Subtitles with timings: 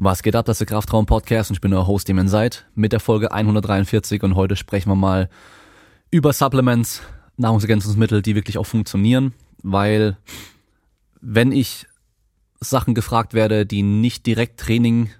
[0.00, 2.28] Was geht ab, das ist der Kraftraum Podcast und ich bin euer Host, dem ihr
[2.28, 5.28] seid, mit der Folge 143 und heute sprechen wir mal
[6.12, 7.02] über Supplements,
[7.36, 9.34] Nahrungsergänzungsmittel, die wirklich auch funktionieren,
[9.64, 10.16] weil
[11.20, 11.88] wenn ich
[12.60, 15.10] Sachen gefragt werde, die nicht direkt Training,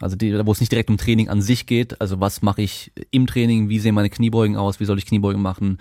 [0.00, 2.92] also die, wo es nicht direkt um Training an sich geht, also was mache ich
[3.10, 5.76] im Training, wie sehen meine Kniebeugen aus, wie soll ich Kniebeugen machen,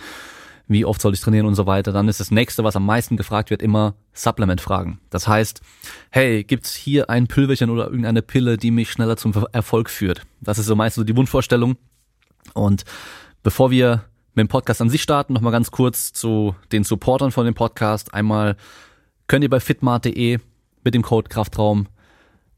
[0.68, 3.18] wie oft soll ich trainieren und so weiter, dann ist das nächste, was am meisten
[3.18, 5.00] gefragt wird, immer Supplement-Fragen.
[5.10, 5.62] Das heißt,
[6.10, 10.24] hey, gibt's hier ein Pülverchen oder irgendeine Pille, die mich schneller zum Erfolg führt?
[10.42, 11.78] Das ist so meistens so die Wunschvorstellung.
[12.54, 12.84] Und
[13.44, 17.46] bevor wir mit dem Podcast an sich starten, nochmal ganz kurz zu den Supportern von
[17.46, 18.14] dem Podcast.
[18.14, 18.58] Einmal
[19.28, 20.40] könnt ihr bei fitmart.de
[20.84, 21.88] mit dem Code Kraftraum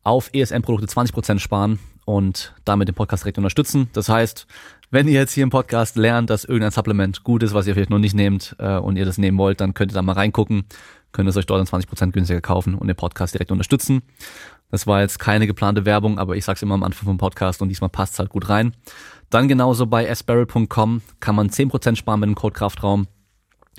[0.03, 3.89] auf ESM-Produkte 20% sparen und damit den Podcast direkt unterstützen.
[3.93, 4.47] Das heißt,
[4.89, 7.89] wenn ihr jetzt hier im Podcast lernt, dass irgendein Supplement gut ist, was ihr vielleicht
[7.89, 10.65] noch nicht nehmt äh, und ihr das nehmen wollt, dann könnt ihr da mal reingucken,
[11.11, 14.01] könnt es euch dort dann 20% günstiger kaufen und den Podcast direkt unterstützen.
[14.69, 17.69] Das war jetzt keine geplante Werbung, aber ich sag's immer am Anfang vom Podcast und
[17.69, 18.73] diesmal passt's halt gut rein.
[19.29, 23.07] Dann genauso bei sbarrel.com kann man 10% sparen mit dem Code Kraftraum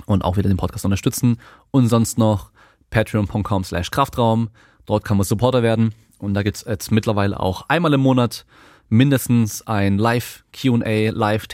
[0.07, 1.39] und auch wieder den Podcast unterstützen.
[1.71, 2.51] Und sonst noch
[2.91, 4.49] patreon.com slash Kraftraum.
[4.87, 5.95] Dort kann man Supporter werden.
[6.19, 8.47] Und da gibt's jetzt mittlerweile auch einmal im Monat
[8.89, 11.45] mindestens ein Live Q&A, Live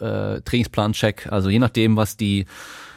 [0.00, 1.28] äh, Trainingsplan-Check.
[1.30, 2.46] Also je nachdem, was die,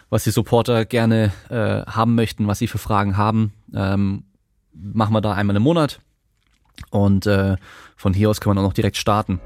[0.09, 4.23] was die Supporter gerne äh, haben möchten, was sie für Fragen haben, ähm,
[4.73, 5.99] machen wir da einmal im Monat.
[6.91, 7.55] Und äh,
[7.95, 9.39] von hier aus kann man auch noch direkt starten.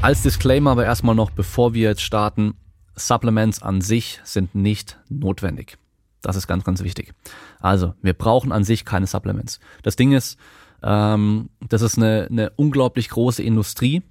[0.00, 2.54] Als Disclaimer aber erstmal noch, bevor wir jetzt starten,
[2.94, 5.76] Supplements an sich sind nicht notwendig.
[6.22, 7.14] Das ist ganz, ganz wichtig.
[7.60, 9.60] Also, wir brauchen an sich keine Supplements.
[9.82, 10.38] Das Ding ist,
[10.82, 14.02] ähm, das ist eine, eine unglaublich große Industrie,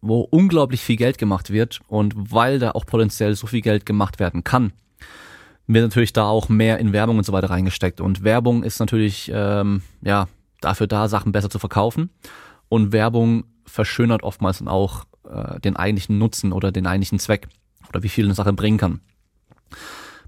[0.00, 4.20] wo unglaublich viel Geld gemacht wird und weil da auch potenziell so viel Geld gemacht
[4.20, 4.72] werden kann,
[5.66, 8.00] wird natürlich da auch mehr in Werbung und so weiter reingesteckt.
[8.00, 10.28] Und Werbung ist natürlich ähm, ja
[10.60, 12.10] dafür da, Sachen besser zu verkaufen.
[12.68, 17.48] Und Werbung verschönert oftmals auch äh, den eigentlichen Nutzen oder den eigentlichen Zweck
[17.88, 19.00] oder wie viel eine Sache bringen kann.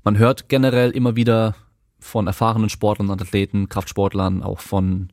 [0.05, 1.55] Man hört generell immer wieder
[2.01, 5.09] von erfahrenen Sportlern und Athleten, Kraftsportlern, auch von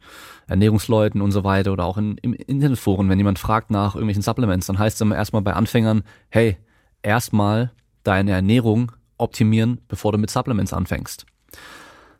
[0.48, 4.68] Ernährungsleuten und so weiter oder auch in, im Internetforen, wenn jemand fragt nach irgendwelchen Supplements,
[4.68, 6.58] dann heißt es immer erstmal bei Anfängern, hey,
[7.02, 7.72] erstmal
[8.04, 11.26] deine Ernährung optimieren, bevor du mit Supplements anfängst.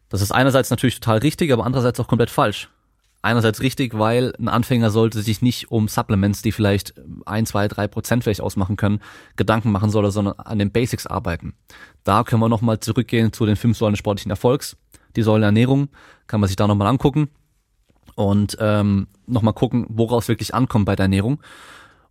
[0.10, 2.70] Das ist einerseits natürlich total richtig, aber andererseits auch komplett falsch
[3.26, 6.94] einerseits richtig, weil ein Anfänger sollte sich nicht um Supplements, die vielleicht
[7.26, 9.00] ein, zwei, drei Prozent vielleicht ausmachen können,
[9.36, 11.54] Gedanken machen soll, sondern an den Basics arbeiten.
[12.04, 14.78] Da können wir nochmal zurückgehen zu den fünf Säulen sportlichen Erfolgs.
[15.16, 15.90] Die Säule Ernährung
[16.28, 17.30] kann man sich da nochmal angucken
[18.16, 21.42] und ähm, nochmal gucken, woraus wirklich ankommt bei der Ernährung.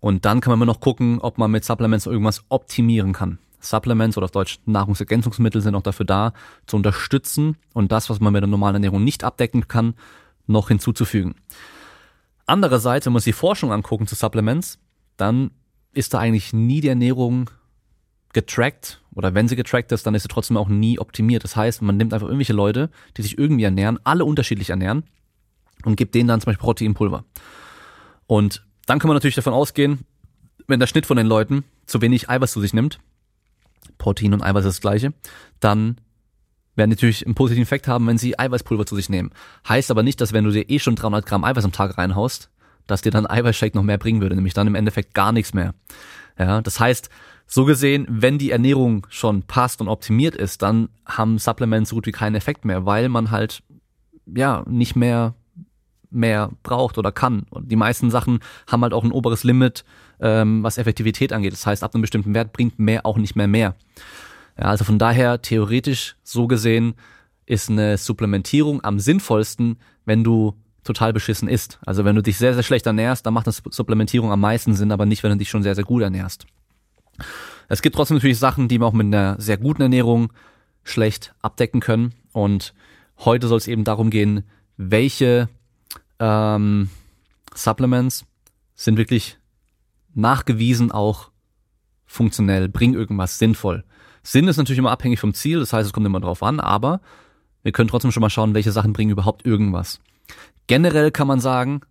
[0.01, 3.39] Und dann kann man immer noch gucken, ob man mit Supplements irgendwas optimieren kann.
[3.61, 6.33] Supplements oder auf Deutsch Nahrungsergänzungsmittel sind auch dafür da,
[6.67, 9.95] zu unterstützen und das, was man mit der normalen Ernährung nicht abdecken kann,
[10.47, 11.35] noch hinzuzufügen.
[12.47, 14.79] Andererseits, wenn wir uns die Forschung angucken zu Supplements,
[15.17, 15.51] dann
[15.93, 17.51] ist da eigentlich nie die Ernährung
[18.33, 21.45] getrackt oder wenn sie getrackt ist, dann ist sie trotzdem auch nie optimiert.
[21.45, 25.05] Das heißt, man nimmt einfach irgendwelche Leute, die sich irgendwie ernähren, alle unterschiedlich ernähren
[25.85, 27.25] und gibt denen dann zum Beispiel Proteinpulver.
[28.27, 30.01] Und dann kann man natürlich davon ausgehen,
[30.67, 32.99] wenn der Schnitt von den Leuten zu wenig Eiweiß zu sich nimmt,
[33.99, 35.13] Protein und Eiweiß ist das gleiche,
[35.61, 36.01] dann
[36.77, 39.31] werden natürlich einen positiven Effekt haben, wenn sie Eiweißpulver zu sich nehmen.
[39.69, 42.51] Heißt aber nicht, dass wenn du dir eh schon 300 Gramm Eiweiß am Tag reinhaust,
[42.87, 45.75] dass dir dann Eiweißshake noch mehr bringen würde, nämlich dann im Endeffekt gar nichts mehr.
[46.39, 47.09] Ja, das heißt,
[47.47, 52.07] so gesehen, wenn die Ernährung schon passt und optimiert ist, dann haben Supplements so gut
[52.07, 53.63] wie keinen Effekt mehr, weil man halt
[54.27, 55.35] ja nicht mehr
[56.11, 57.47] mehr braucht oder kann.
[57.51, 58.39] Und die meisten Sachen
[58.71, 59.85] haben halt auch ein oberes Limit,
[60.21, 61.53] ähm, was Effektivität angeht.
[61.53, 63.75] Das heißt, ab einem bestimmten Wert bringt mehr auch nicht mehr mehr.
[64.59, 66.95] Ja, also von daher theoretisch so gesehen
[67.47, 71.79] ist eine Supplementierung am sinnvollsten, wenn du total beschissen isst.
[71.85, 74.93] Also wenn du dich sehr, sehr schlecht ernährst, dann macht eine Supplementierung am meisten Sinn,
[74.93, 76.47] aber nicht, wenn du dich schon sehr, sehr gut ernährst.
[77.69, 80.33] Es gibt trotzdem natürlich Sachen, die man auch mit einer sehr guten Ernährung
[80.83, 82.15] schlecht abdecken können.
[82.33, 82.75] Und
[83.19, 84.45] heute soll es eben darum gehen,
[84.77, 85.49] welche
[86.19, 86.91] ähm,
[87.55, 88.27] Supplements
[88.75, 89.39] sind wirklich
[90.15, 91.31] nachgewiesen auch
[92.07, 93.85] funktionell, bringen irgendwas sinnvoll.
[94.25, 97.01] Sinn ist natürlich immer abhängig vom Ziel, das heißt, es kommt immer drauf an, aber
[97.63, 100.01] wir können trotzdem schon mal schauen, welche Sachen bringen überhaupt irgendwas.
[100.67, 101.83] Generell kann man sagen,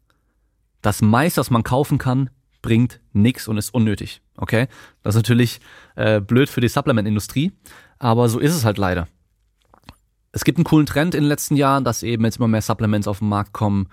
[0.81, 2.29] das meiste, was man kaufen kann,
[2.61, 4.21] bringt nix und ist unnötig.
[4.35, 4.67] Okay?
[5.03, 5.61] Das ist natürlich
[5.95, 7.51] äh, blöd für die Supplement-Industrie,
[7.99, 9.07] aber so ist es halt leider.
[10.31, 13.07] Es gibt einen coolen Trend in den letzten Jahren, dass eben jetzt immer mehr Supplements
[13.07, 13.89] auf den Markt kommen,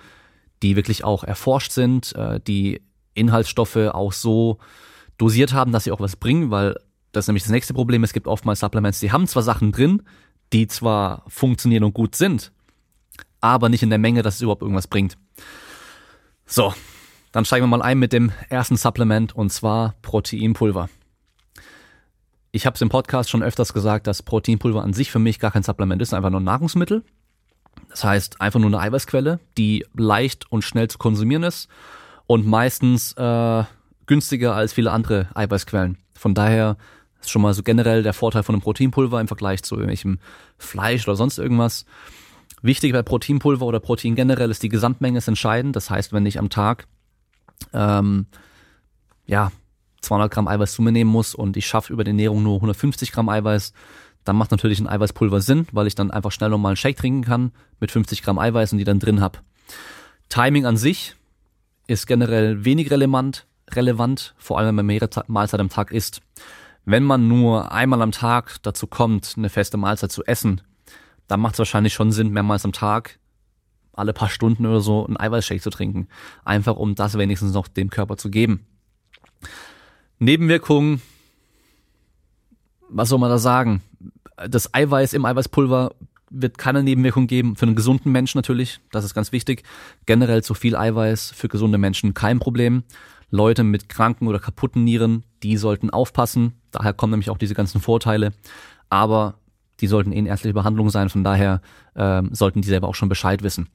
[0.63, 2.81] die wirklich auch erforscht sind, äh, die
[3.13, 4.59] Inhaltsstoffe auch so
[5.19, 6.77] dosiert haben, dass sie auch was bringen, weil
[7.13, 8.05] Das ist nämlich das nächste Problem.
[8.05, 10.03] Es gibt oftmals Supplements, die haben zwar Sachen drin,
[10.53, 12.53] die zwar funktionieren und gut sind,
[13.41, 15.17] aber nicht in der Menge, dass es überhaupt irgendwas bringt.
[16.47, 16.75] So,
[17.33, 20.89] dann steigen wir mal ein mit dem ersten Supplement und zwar Proteinpulver.
[22.53, 25.53] Ich habe es im Podcast schon öfters gesagt, dass Proteinpulver an sich für mich gar
[25.53, 27.05] kein Supplement ist, einfach nur ein Nahrungsmittel.
[27.89, 31.69] Das heißt einfach nur eine Eiweißquelle, die leicht und schnell zu konsumieren ist
[32.27, 33.65] und meistens äh,
[34.07, 35.99] günstiger als viele andere Eiweißquellen.
[36.15, 36.77] Von daher
[37.21, 40.19] ist schon mal so generell der Vorteil von einem Proteinpulver im Vergleich zu irgendwelchem
[40.59, 41.85] Fleisch oder sonst irgendwas.
[42.63, 45.77] Wichtig bei Proteinpulver oder Protein generell ist die Gesamtmenge ist entscheidend.
[45.77, 46.87] Das heißt, wenn ich am Tag
[47.73, 48.27] ähm,
[49.27, 49.53] ja
[50.03, 53.13] 200 Gramm Eiweiß zu mir nehmen muss und ich schaffe über die Ernährung nur 150
[53.13, 53.73] Gramm Eiweiß,
[54.25, 57.23] dann macht natürlich ein Eiweißpulver Sinn, weil ich dann einfach schnell nochmal einen Shake trinken
[57.23, 59.43] kann mit 50 Gramm Eiweiß und die dann drin hab.
[60.29, 61.17] Timing an sich
[61.87, 66.21] ist generell wenig relevant, relevant, vor allem wenn man mehrere Mahlzeiten am Tag isst.
[66.85, 70.63] Wenn man nur einmal am Tag dazu kommt, eine feste Mahlzeit zu essen,
[71.29, 73.19] dann macht es wahrscheinlich schon Sinn, mehrmals am Tag,
[73.93, 76.09] alle paar Stunden oder so, einen Eiweißshake zu trinken.
[76.45, 78.67] Einfach um das wenigstens noch dem Körper zu geben.
[80.19, 81.01] Nebenwirkungen,
[82.89, 83.83] was soll man da sagen?
[84.37, 85.95] Das Eiweiß im Eiweißpulver
[86.31, 87.57] wird keine Nebenwirkung geben.
[87.57, 89.65] Für einen gesunden Menschen natürlich, das ist ganz wichtig.
[90.07, 92.85] Generell zu viel Eiweiß für gesunde Menschen kein Problem.
[93.31, 96.55] Leute mit kranken oder kaputten Nieren, die sollten aufpassen.
[96.71, 98.33] Daher kommen nämlich auch diese ganzen Vorteile.
[98.89, 99.35] Aber
[99.81, 101.61] die sollten in ärztlicher Behandlung sein, von daher
[101.95, 103.69] äh, sollten die selber auch schon Bescheid wissen.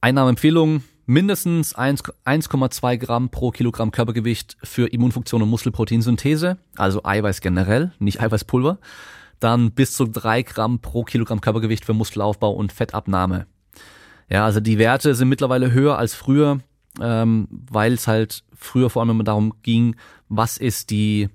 [0.00, 8.20] Einnahmeempfehlung, mindestens 1,2 Gramm pro Kilogramm Körpergewicht für Immunfunktion und Muskelproteinsynthese, also Eiweiß generell, nicht
[8.20, 8.78] Eiweißpulver.
[9.40, 13.46] Dann bis zu 3 Gramm pro Kilogramm Körpergewicht für Muskelaufbau und Fettabnahme.
[14.28, 16.60] Ja, also die Werte sind mittlerweile höher als früher
[17.02, 19.96] ähm, weil es halt früher vor allem immer darum ging,
[20.28, 21.28] was ist die,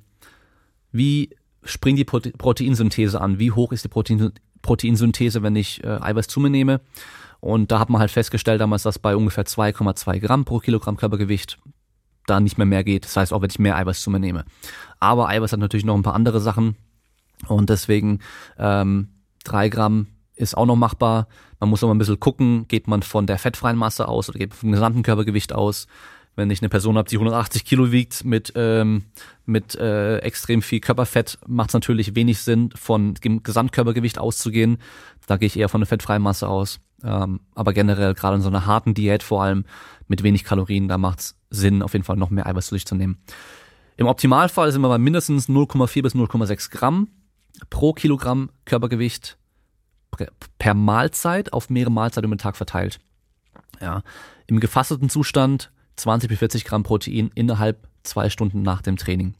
[0.92, 1.30] wie
[1.64, 6.40] springt die Proteinsynthese an, wie hoch ist die Protein, Proteinsynthese, wenn ich äh, Eiweiß zu
[6.40, 6.82] mir nehme.
[7.40, 11.60] Und da hat man halt festgestellt damals, dass bei ungefähr 2,2 Gramm pro Kilogramm Körpergewicht
[12.26, 13.04] da nicht mehr mehr geht.
[13.04, 14.46] Das heißt, auch wenn ich mehr Eiweiß zu mir nehme.
[15.00, 16.78] Aber Eiweiß hat natürlich noch ein paar andere Sachen.
[17.48, 18.20] Und deswegen
[18.58, 19.10] ähm,
[19.44, 21.28] drei Gramm ist auch noch machbar.
[21.60, 24.50] Man muss aber ein bisschen gucken, geht man von der fettfreien Masse aus oder geht
[24.52, 25.88] man vom gesamten Körpergewicht aus.
[26.36, 29.04] Wenn ich eine Person habe, die 180 Kilo wiegt mit, ähm,
[29.46, 34.80] mit äh, extrem viel Körperfett, macht es natürlich wenig Sinn, von dem Gesamtkörpergewicht auszugehen.
[35.28, 36.80] Da gehe ich eher von der fettfreien Masse aus.
[37.04, 39.66] Ähm, aber generell, gerade in so einer harten Diät vor allem,
[40.08, 42.86] mit wenig Kalorien, da macht es Sinn, auf jeden Fall noch mehr Eiweiß zu sich
[42.86, 43.20] zu nehmen.
[43.96, 47.10] Im Optimalfall sind wir bei mindestens 0,4 bis 0,6 Gramm
[47.70, 49.38] pro Kilogramm Körpergewicht
[50.60, 53.00] per Mahlzeit auf mehrere Mahlzeiten über den Tag verteilt.
[53.82, 54.04] Ja.
[54.48, 59.36] Im gefasseten Zustand 20 bis 40 Gramm Protein innerhalb zwei Stunden nach dem Training.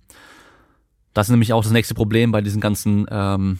[1.14, 3.60] Das ist nämlich auch das nächste Problem bei diesen ganzen ähm,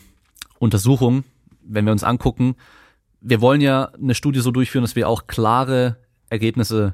[0.60, 1.24] Untersuchungen,
[1.62, 2.56] wenn wir uns angucken.
[3.22, 5.98] Wir wollen ja eine Studie so durchführen, dass wir auch klare
[6.30, 6.94] Ergebnisse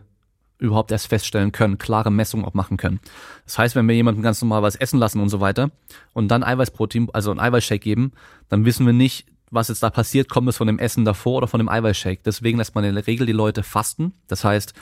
[0.57, 2.99] überhaupt erst feststellen können, klare Messungen auch machen können.
[3.45, 5.71] Das heißt, wenn wir jemanden ganz normal was essen lassen und so weiter
[6.13, 8.11] und dann Eiweißprotein, also ein Eiweißshake geben,
[8.49, 11.47] dann wissen wir nicht, was jetzt da passiert, kommt es von dem Essen davor oder
[11.47, 12.21] von dem Eiweißshake.
[12.23, 14.13] Deswegen lässt man in der Regel die Leute fasten.
[14.27, 14.73] Das heißt,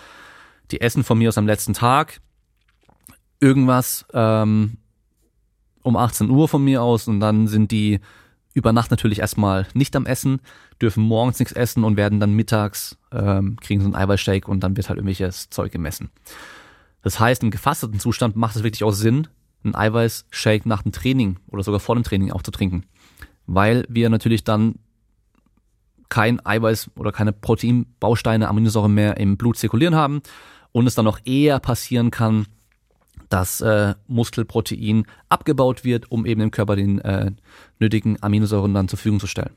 [0.71, 2.21] die essen von mir aus am letzten Tag
[3.39, 4.77] irgendwas ähm,
[5.83, 7.99] um 18 Uhr von mir aus und dann sind die
[8.53, 10.41] über Nacht natürlich erstmal nicht am Essen,
[10.81, 14.75] dürfen morgens nichts essen und werden dann mittags, ähm, kriegen so einen Eiweißshake und dann
[14.75, 16.09] wird halt irgendwelches Zeug gemessen.
[17.03, 19.27] Das heißt, im gefasteten Zustand macht es wirklich auch Sinn,
[19.63, 22.85] einen Eiweißshake nach dem Training oder sogar vor dem Training auch zu trinken
[23.47, 24.75] weil wir natürlich dann
[26.09, 30.21] kein Eiweiß oder keine Proteinbausteine, Aminosäuren mehr im Blut zirkulieren haben
[30.71, 32.45] und es dann auch eher passieren kann,
[33.29, 37.31] dass äh, Muskelprotein abgebaut wird, um eben dem Körper den äh,
[37.79, 39.55] nötigen Aminosäuren dann zur Verfügung zu stellen.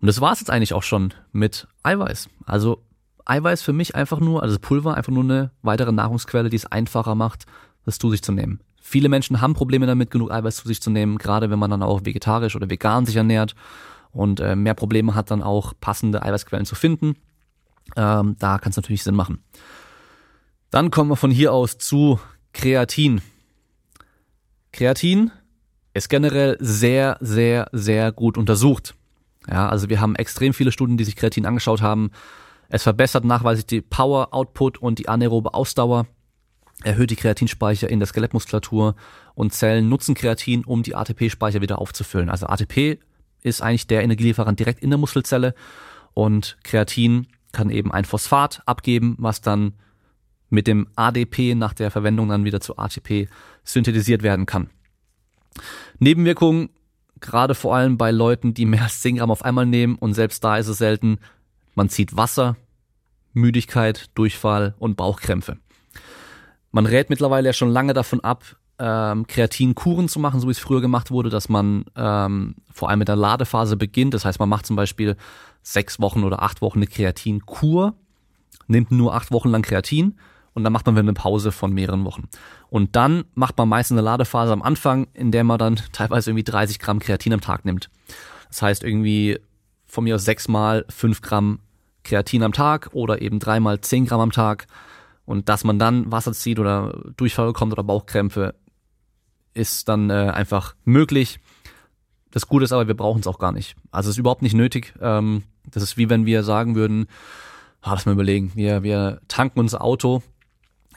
[0.00, 2.28] Und das war es jetzt eigentlich auch schon mit Eiweiß.
[2.46, 2.82] Also
[3.24, 7.14] Eiweiß für mich einfach nur, also Pulver einfach nur eine weitere Nahrungsquelle, die es einfacher
[7.14, 7.46] macht,
[7.84, 8.60] das zu sich zu nehmen.
[8.90, 11.84] Viele Menschen haben Probleme damit, genug Eiweiß zu sich zu nehmen, gerade wenn man dann
[11.84, 13.54] auch vegetarisch oder vegan sich ernährt
[14.10, 17.14] und äh, mehr Probleme hat, dann auch passende Eiweißquellen zu finden.
[17.94, 19.44] Ähm, da kann es natürlich Sinn machen.
[20.72, 22.18] Dann kommen wir von hier aus zu
[22.52, 23.20] Kreatin.
[24.72, 25.30] Kreatin
[25.94, 28.96] ist generell sehr, sehr, sehr gut untersucht.
[29.48, 32.10] Ja, also wir haben extrem viele Studien, die sich Kreatin angeschaut haben.
[32.68, 36.06] Es verbessert nachweislich die Power, Output und die anaerobe Ausdauer
[36.84, 38.94] erhöht die Kreatinspeicher in der Skelettmuskulatur
[39.34, 42.30] und Zellen nutzen Kreatin, um die ATP-Speicher wieder aufzufüllen.
[42.30, 42.98] Also ATP
[43.42, 45.54] ist eigentlich der Energielieferant direkt in der Muskelzelle
[46.14, 49.74] und Kreatin kann eben ein Phosphat abgeben, was dann
[50.48, 53.28] mit dem ADP nach der Verwendung dann wieder zu ATP
[53.64, 54.70] synthetisiert werden kann.
[55.98, 56.70] Nebenwirkungen,
[57.20, 60.42] gerade vor allem bei Leuten, die mehr als 10 Gramm auf einmal nehmen und selbst
[60.42, 61.18] da ist es selten,
[61.74, 62.56] man zieht Wasser,
[63.32, 65.58] Müdigkeit, Durchfall und Bauchkrämpfe.
[66.70, 68.44] Man rät mittlerweile ja schon lange davon ab,
[68.78, 73.00] ähm, Kreatinkuren zu machen, so wie es früher gemacht wurde, dass man ähm, vor allem
[73.00, 74.14] mit der Ladephase beginnt.
[74.14, 75.16] Das heißt, man macht zum Beispiel
[75.62, 77.94] sechs Wochen oder acht Wochen eine Kreatinkur,
[78.68, 80.16] nimmt nur acht Wochen lang Kreatin
[80.54, 82.28] und dann macht man wieder eine Pause von mehreren Wochen.
[82.70, 86.44] Und dann macht man meistens eine Ladephase am Anfang, in der man dann teilweise irgendwie
[86.44, 87.90] 30 Gramm Kreatin am Tag nimmt.
[88.48, 89.38] Das heißt irgendwie
[89.86, 91.60] von mir aus sechsmal fünf Gramm
[92.02, 94.66] Kreatin am Tag oder eben dreimal zehn Gramm am Tag.
[95.30, 98.56] Und dass man dann Wasser zieht oder Durchfall bekommt oder Bauchkrämpfe,
[99.54, 101.38] ist dann äh, einfach möglich.
[102.32, 103.76] Das Gute ist aber, wir brauchen es auch gar nicht.
[103.92, 104.92] Also es ist überhaupt nicht nötig.
[105.00, 107.06] Ähm, das ist wie wenn wir sagen würden,
[107.80, 110.20] ah, lass mal überlegen, wir, wir tanken unser Auto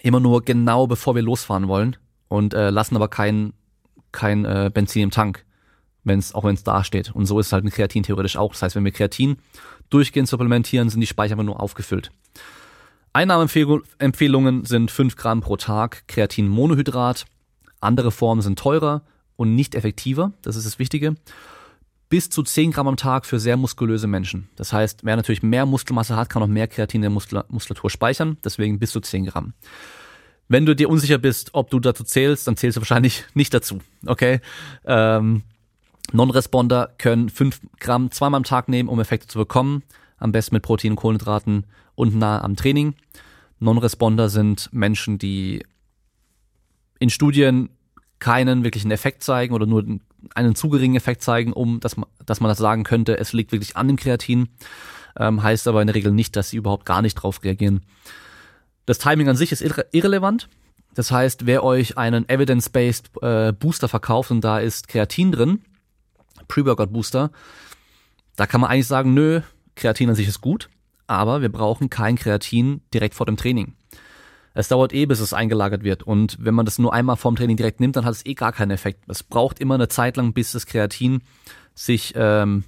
[0.02, 1.96] immer nur genau bevor wir losfahren wollen
[2.28, 3.54] und äh, lassen aber kein,
[4.12, 5.46] kein äh, Benzin im Tank,
[6.04, 7.14] wenn's, auch wenn es da steht.
[7.14, 8.54] Und so ist halt ein Kreatin theoretisch auch.
[8.54, 9.38] Das heißt, wenn wir Kreatin
[9.92, 12.10] durchgehend supplementieren, sind die Speicher immer nur aufgefüllt.
[13.14, 17.26] Einnahmeempfehlungen sind 5 Gramm pro Tag Kreatinmonohydrat.
[17.80, 19.04] Andere Formen sind teurer
[19.36, 20.34] und nicht effektiver.
[20.42, 21.16] Das ist das Wichtige
[22.14, 24.48] bis zu 10 Gramm am Tag für sehr muskulöse Menschen.
[24.56, 28.38] Das heißt, wer natürlich mehr Muskelmasse hat, kann auch mehr Kreatin in der Muskulatur speichern,
[28.46, 29.56] deswegen bis zu 10 Gramm.
[30.48, 33.80] Wenn du dir unsicher bist, ob du dazu zählst, dann zählst du wahrscheinlich nicht dazu.
[34.06, 34.42] Okay?
[34.86, 35.42] Ähm,
[36.12, 39.82] Non-Responder können 5 Gramm zweimal am Tag nehmen, um Effekte zu bekommen.
[40.20, 42.96] Am besten mit Protein und Kohlenhydraten und nah am Training.
[43.60, 45.66] Non-Responder sind Menschen, die
[47.00, 47.70] in Studien
[48.20, 49.86] keinen wirklichen Effekt zeigen oder nur
[50.36, 53.52] einen zu geringen Effekt zeigen, um dass man, dass man das sagen könnte, es liegt
[53.52, 54.50] wirklich an dem Kreatin.
[55.18, 57.82] Ähm, heißt aber in der Regel nicht, dass sie überhaupt gar nicht drauf reagieren.
[58.86, 60.50] Das Timing an sich ist irre irrelevant.
[60.96, 65.62] Das heißt, wer euch einen Evidence-Based äh, Booster verkauft und da ist Kreatin drin,
[66.48, 67.32] Pre-Workout Booster,
[68.36, 69.42] da kann man eigentlich sagen, nö,
[69.76, 70.70] Kreatin an sich ist gut,
[71.08, 73.76] aber wir brauchen kein Kreatin direkt vor dem Training.
[74.54, 76.04] Es dauert eh, bis es eingelagert wird.
[76.04, 78.52] Und wenn man das nur einmal vorm Training direkt nimmt, dann hat es eh gar
[78.52, 79.04] keinen Effekt.
[79.08, 81.22] Es braucht immer eine Zeit lang, bis das Kreatin
[81.74, 82.64] sich, ähm,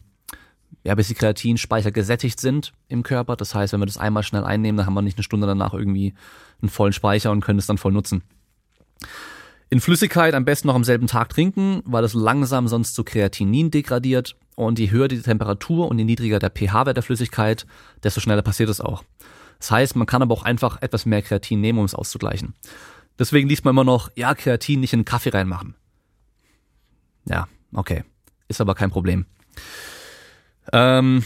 [0.83, 3.35] ja, bis die Kreatinspeicher gesättigt sind im Körper.
[3.35, 5.73] Das heißt, wenn wir das einmal schnell einnehmen, dann haben wir nicht eine Stunde danach
[5.73, 6.15] irgendwie
[6.61, 8.23] einen vollen Speicher und können es dann voll nutzen.
[9.75, 13.71] In Flüssigkeit am besten noch am selben Tag trinken, weil es langsam sonst zu Kreatinin
[13.71, 14.37] degradiert.
[14.55, 17.67] Und je höher die Temperatur und je niedriger der pH-Wert der Flüssigkeit,
[18.01, 19.03] desto schneller passiert es auch.
[19.59, 22.53] Das heißt, man kann aber auch einfach etwas mehr Kreatin nehmen, um es auszugleichen.
[23.19, 25.75] Deswegen liest man immer noch, ja, Kreatin nicht in den Kaffee reinmachen.
[27.25, 28.05] Ja, okay.
[28.47, 29.25] Ist aber kein Problem.
[30.71, 31.21] Ähm,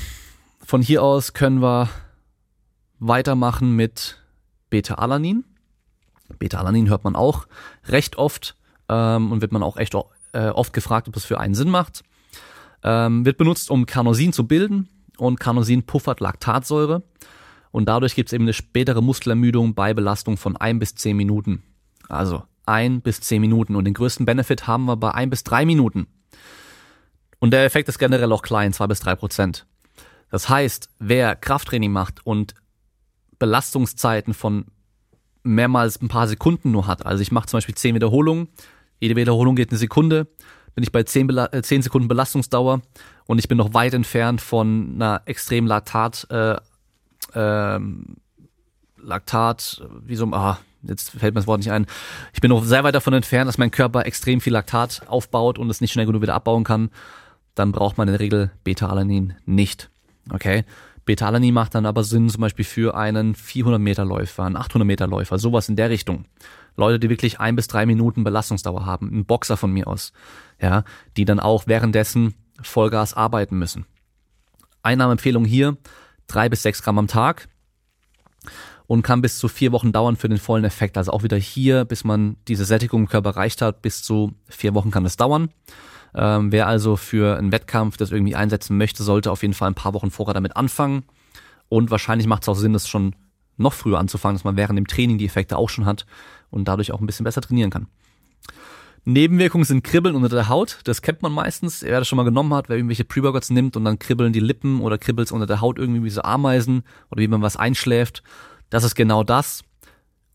[0.65, 1.88] von hier aus können wir
[2.98, 4.20] weitermachen mit
[4.72, 5.44] Beta-Alanin.
[6.38, 7.48] Beta-Alanin hört man auch
[7.88, 8.55] recht oft
[8.88, 9.95] ähm, und wird man auch echt
[10.33, 12.03] äh, oft gefragt, ob es für einen Sinn macht.
[12.83, 17.03] Ähm, wird benutzt, um Carnosin zu bilden und Carnosin puffert Laktatsäure
[17.71, 21.63] und dadurch gibt es eben eine spätere Muskelermüdung bei Belastung von ein bis zehn Minuten.
[22.07, 23.75] Also ein bis zehn Minuten.
[23.75, 26.07] Und den größten Benefit haben wir bei ein bis drei Minuten.
[27.39, 29.65] Und der Effekt ist generell auch klein, zwei bis drei Prozent.
[30.29, 32.53] Das heißt, wer Krafttraining macht und
[33.39, 34.65] Belastungszeiten von
[35.50, 38.48] mehrmals ein paar Sekunden nur hat, also ich mache zum Beispiel zehn Wiederholungen,
[39.00, 40.27] jede Wiederholung geht eine Sekunde,
[40.75, 42.82] bin ich bei zehn, Bela äh, 10 Sekunden Belastungsdauer
[43.25, 46.56] und ich bin noch weit entfernt von einer extrem Laktat äh,
[47.34, 48.18] ähm,
[49.01, 51.86] Laktat, wie so, ah, jetzt fällt mir das Wort nicht ein.
[52.34, 55.70] Ich bin noch sehr weit davon entfernt, dass mein Körper extrem viel Laktat aufbaut und
[55.70, 56.89] es nicht schnell genug wieder abbauen kann.
[57.56, 59.89] Dann braucht man in der Regel Beta-Alanin nicht.
[60.32, 60.63] Okay?
[61.06, 65.08] Beta-Alanin macht dann aber Sinn zum Beispiel für einen 400 Meter Läufer, einen 800 Meter
[65.08, 66.25] Läufer, sowas in der Richtung.
[66.75, 70.13] Leute, die wirklich ein bis drei Minuten Belastungsdauer haben, ein Boxer von mir aus,
[70.62, 70.84] ja,
[71.18, 73.86] die dann auch währenddessen Vollgas arbeiten müssen.
[74.82, 75.77] Einnahmeempfehlung hier,
[76.27, 77.50] drei bis sechs Gramm am Tag
[78.88, 80.98] und kann bis zu vier Wochen dauern für den vollen Effekt.
[80.98, 84.74] Also auch wieder hier, bis man diese Sättigung im Körper erreicht hat, bis zu vier
[84.74, 85.50] Wochen kann das dauern.
[86.16, 89.75] Ähm, wer also für einen Wettkampf das irgendwie einsetzen möchte, sollte auf jeden Fall ein
[89.75, 91.04] paar Wochen vorher damit anfangen.
[91.70, 93.16] Und wahrscheinlich macht es auch Sinn, das schon
[93.58, 96.06] noch früher anzufangen, dass man während dem Training die Effekte auch schon hat
[96.50, 97.88] und dadurch auch ein bisschen besser trainieren kann.
[99.06, 100.80] Nebenwirkungen sind Kribbeln unter der Haut.
[100.84, 101.84] Das kennt man meistens.
[101.84, 104.82] Wer das schon mal genommen hat, wer irgendwelche Pre-Workouts nimmt und dann kribbeln die Lippen
[104.82, 108.24] oder kribbelt unter der Haut irgendwie wie so Ameisen oder wie man was einschläft.
[108.70, 109.63] Das ist genau das.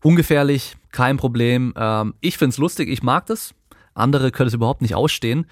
[0.01, 1.73] Ungefährlich, kein Problem.
[1.75, 3.53] Ähm, ich find's lustig, ich mag das.
[3.95, 5.47] Andere können es überhaupt nicht ausstehen.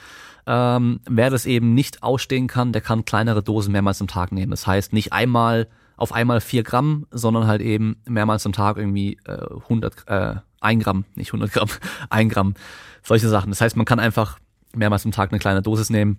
[0.45, 4.51] Ähm, wer das eben nicht ausstehen kann, der kann kleinere Dosen mehrmals am Tag nehmen.
[4.51, 9.17] Das heißt, nicht einmal auf einmal vier Gramm, sondern halt eben mehrmals am Tag irgendwie
[9.25, 11.69] äh, 100, äh, ein Gramm, nicht 100 Gramm,
[12.09, 12.55] ein Gramm,
[13.03, 13.51] solche Sachen.
[13.51, 14.39] Das heißt, man kann einfach
[14.75, 16.17] mehrmals am Tag eine kleine Dosis nehmen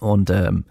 [0.00, 0.64] und ähm,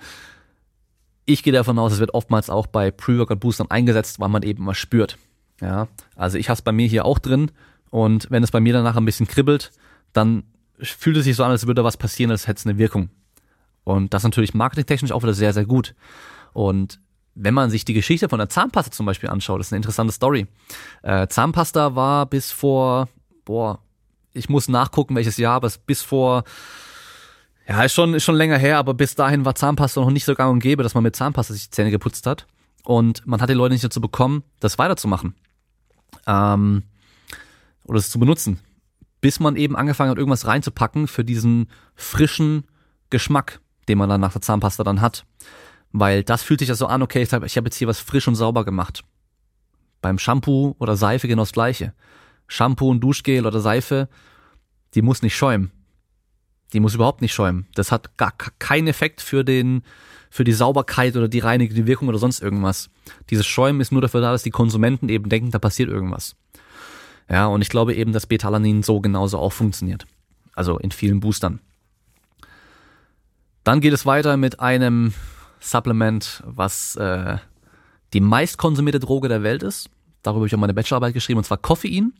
[1.25, 4.75] ich gehe davon aus, es wird oftmals auch bei Pre-Workout-Boostern eingesetzt, weil man eben mal
[4.75, 5.17] spürt.
[5.61, 7.51] Ja, also ich habe es bei mir hier auch drin
[7.89, 9.71] und wenn es bei mir danach ein bisschen kribbelt,
[10.13, 10.43] dann
[10.79, 13.09] fühlt es sich so an, als würde was passieren, als hätte es eine Wirkung.
[13.83, 15.95] Und das ist natürlich marketingtechnisch auch wieder sehr, sehr gut.
[16.53, 16.99] Und
[17.35, 20.13] wenn man sich die Geschichte von der Zahnpasta zum Beispiel anschaut, das ist eine interessante
[20.13, 20.47] Story.
[21.03, 23.09] Äh, Zahnpasta war bis vor,
[23.43, 23.79] boah,
[24.33, 26.43] ich muss nachgucken, welches Jahr, aber bis vor
[27.67, 30.35] ja, ist schon, ist schon länger her, aber bis dahin war Zahnpasta noch nicht so
[30.35, 32.45] gang und gäbe, dass man mit Zahnpasta sich die Zähne geputzt hat.
[32.83, 35.33] Und man hat die Leute nicht dazu bekommen, das weiterzumachen.
[36.27, 36.83] Ähm,
[37.85, 38.59] oder es zu benutzen.
[39.25, 42.65] Bis man eben angefangen hat, irgendwas reinzupacken für diesen frischen
[43.09, 45.25] Geschmack, den man dann nach der Zahnpasta dann hat.
[45.91, 48.27] Weil das fühlt sich ja so an, okay, ich habe hab jetzt hier was frisch
[48.27, 49.03] und sauber gemacht.
[49.99, 51.95] Beim Shampoo oder Seife genau das gleiche.
[52.47, 54.09] Shampoo und Duschgel oder Seife,
[54.93, 55.71] die muss nicht schäumen.
[56.73, 57.65] Die muss überhaupt nicht schäumen.
[57.73, 59.81] Das hat gar keinen Effekt für den,
[60.29, 62.91] für die Sauberkeit oder die reinigende Wirkung oder sonst irgendwas.
[63.31, 66.35] Dieses Schäumen ist nur dafür da, dass die Konsumenten eben denken, da passiert irgendwas.
[67.29, 70.05] Ja, und ich glaube eben, dass Betalanin so genauso auch funktioniert.
[70.53, 71.59] Also in vielen Boostern.
[73.63, 75.13] Dann geht es weiter mit einem
[75.59, 77.37] Supplement, was äh,
[78.13, 79.89] die meist konsumierte Droge der Welt ist.
[80.21, 82.13] Darüber habe ich auch meine Bachelorarbeit geschrieben, und zwar Koffein.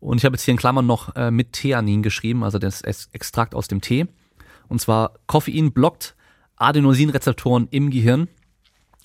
[0.00, 3.54] Und ich habe jetzt hier in Klammern noch äh, mit Theanin geschrieben, also das Extrakt
[3.54, 4.06] aus dem Tee.
[4.68, 6.16] Und zwar Koffein blockt
[6.56, 8.28] Adenosinrezeptoren im Gehirn.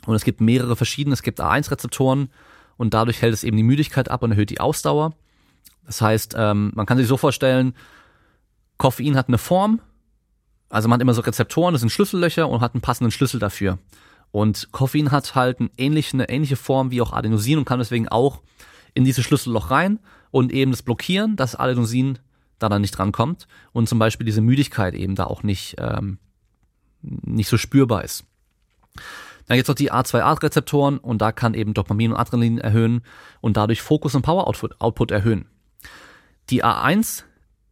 [0.06, 1.14] Und es gibt mehrere verschiedene.
[1.14, 2.30] Es gibt A1-Rezeptoren
[2.78, 5.14] und dadurch hält es eben die Müdigkeit ab und erhöht die Ausdauer.
[5.86, 7.74] Das heißt, ähm, man kann sich so vorstellen,
[8.78, 9.82] Koffein hat eine Form,
[10.70, 13.80] also man hat immer so Rezeptoren, das sind Schlüssellöcher und hat einen passenden Schlüssel dafür.
[14.32, 18.08] Und Koffein hat halt eine ähnliche, eine ähnliche Form wie auch Adenosin und kann deswegen
[18.10, 18.42] auch
[18.94, 20.00] in dieses Schlüsselloch rein
[20.32, 22.20] und eben das blockieren, dass Adenosin
[22.60, 26.18] da dann nicht drankommt und zum Beispiel diese Müdigkeit eben da auch nicht, ähm,
[27.02, 28.26] nicht so spürbar ist.
[29.48, 33.02] Dann gibt es noch die A2A-Rezeptoren und da kann eben Dopamin und Adrenalin erhöhen
[33.40, 35.46] und dadurch Fokus und Power Output, Output erhöhen.
[36.50, 37.24] Die A1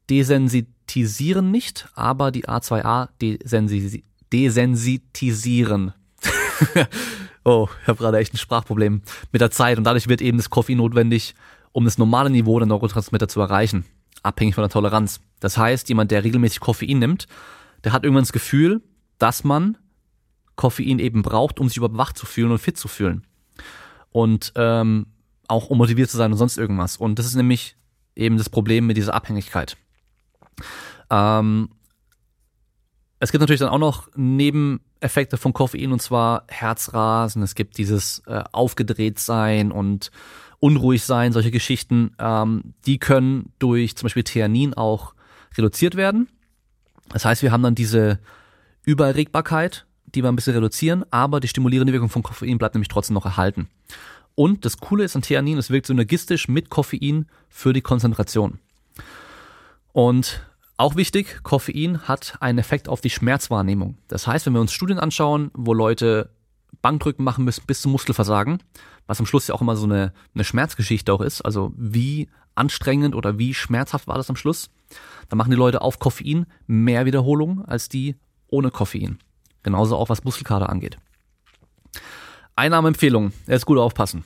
[0.09, 3.09] desensitisieren nicht, aber die A2A
[4.31, 5.93] desensitisieren.
[7.43, 10.49] oh, ich habe gerade echt ein Sprachproblem mit der Zeit und dadurch wird eben das
[10.49, 11.35] Koffein notwendig,
[11.73, 13.83] um das normale Niveau der Neurotransmitter zu erreichen,
[14.23, 15.19] abhängig von der Toleranz.
[15.41, 17.27] Das heißt, jemand, der regelmäßig Koffein nimmt,
[17.83, 18.81] der hat irgendwann das Gefühl,
[19.19, 19.77] dass man
[20.55, 23.25] Koffein eben braucht, um sich überhaupt wach zu fühlen und fit zu fühlen.
[24.11, 25.07] Und ähm,
[25.47, 26.97] auch um motiviert zu sein und sonst irgendwas.
[26.97, 27.75] Und das ist nämlich
[28.15, 29.77] eben das Problem mit dieser Abhängigkeit.
[31.09, 31.69] Ähm,
[33.19, 37.41] es gibt natürlich dann auch noch Nebeneffekte von Koffein und zwar Herzrasen.
[37.43, 40.11] Es gibt dieses äh, Aufgedrehtsein und
[40.59, 42.15] unruhig sein, solche Geschichten.
[42.19, 45.13] Ähm, die können durch zum Beispiel Theanin auch
[45.57, 46.27] reduziert werden.
[47.09, 48.19] Das heißt, wir haben dann diese
[48.83, 53.13] Übererregbarkeit, die wir ein bisschen reduzieren, aber die stimulierende Wirkung von Koffein bleibt nämlich trotzdem
[53.13, 53.67] noch erhalten.
[54.35, 58.59] Und das Coole ist an Theanin, es wirkt synergistisch mit Koffein für die Konzentration.
[59.93, 60.45] Und
[60.77, 63.97] auch wichtig, Koffein hat einen Effekt auf die Schmerzwahrnehmung.
[64.09, 66.29] Das heißt, wenn wir uns Studien anschauen, wo Leute
[66.81, 68.61] Bankdrücken machen müssen bis zum Muskelversagen,
[69.07, 73.15] was am Schluss ja auch immer so eine, eine Schmerzgeschichte auch ist, also wie anstrengend
[73.15, 74.69] oder wie schmerzhaft war das am Schluss,
[75.29, 78.15] dann machen die Leute auf Koffein mehr Wiederholungen als die
[78.47, 79.19] ohne Koffein.
[79.65, 80.99] Genauso auch was Muskelkater angeht.
[82.55, 84.23] Einnahmeempfehlung, jetzt gut aufpassen.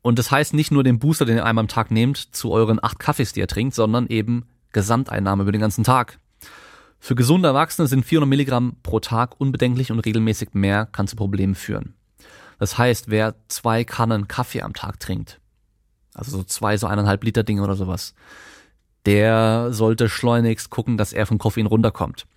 [0.00, 2.82] Und das heißt nicht nur den Booster, den ihr einmal am Tag nehmt, zu euren
[2.82, 6.20] acht Kaffees, die ihr trinkt, sondern eben Gesamteinnahme über den ganzen Tag.
[7.00, 11.56] Für gesunde Erwachsene sind 400 Milligramm pro Tag unbedenklich und regelmäßig mehr kann zu Problemen
[11.56, 11.94] führen.
[12.60, 15.40] Das heißt, wer zwei Kannen Kaffee am Tag trinkt,
[16.14, 18.14] also so zwei, so eineinhalb Liter Dinge oder sowas,
[19.04, 22.28] der sollte schleunigst gucken, dass er von Koffein runterkommt.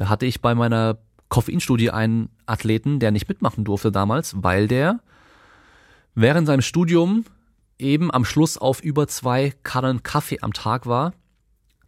[0.00, 0.96] Da hatte ich bei meiner
[1.30, 5.00] Koffeinstudie einen Athleten, der nicht mitmachen durfte damals, weil der
[6.14, 7.24] während seinem Studium
[7.78, 11.14] eben am Schluss auf über zwei Kannen Kaffee am Tag war.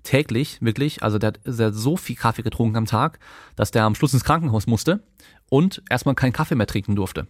[0.05, 1.03] Täglich, wirklich.
[1.03, 3.19] Also der der hat so viel Kaffee getrunken am Tag,
[3.57, 5.03] dass der am Schluss ins Krankenhaus musste
[5.51, 7.27] und erstmal keinen Kaffee mehr trinken durfte.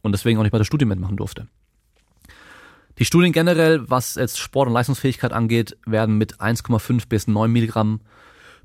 [0.00, 1.48] Und deswegen auch nicht bei der Studie mitmachen durfte.
[2.98, 8.00] Die Studien generell, was jetzt Sport und Leistungsfähigkeit angeht, werden mit 1,5 bis 9 Milligramm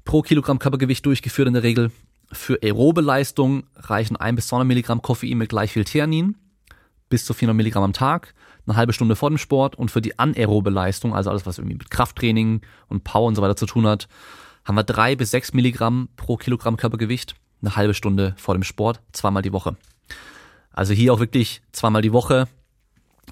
[0.06, 1.92] pro Kilogramm Körpergewicht durchgeführt in der Regel.
[2.34, 6.36] Für aerobe Leistung reichen 1 bis 200 Milligramm Koffein mit gleich viel Theanin,
[7.10, 8.34] bis zu 400 Milligramm am Tag,
[8.66, 9.76] eine halbe Stunde vor dem Sport.
[9.76, 13.42] Und für die anaerobe Leistung, also alles, was irgendwie mit Krafttraining und Power und so
[13.42, 14.08] weiter zu tun hat,
[14.66, 19.02] haben wir 3 bis 6 Milligramm pro Kilogramm Körpergewicht, eine halbe Stunde vor dem Sport,
[19.12, 19.76] zweimal die Woche.
[20.72, 22.48] Also hier auch wirklich zweimal die Woche.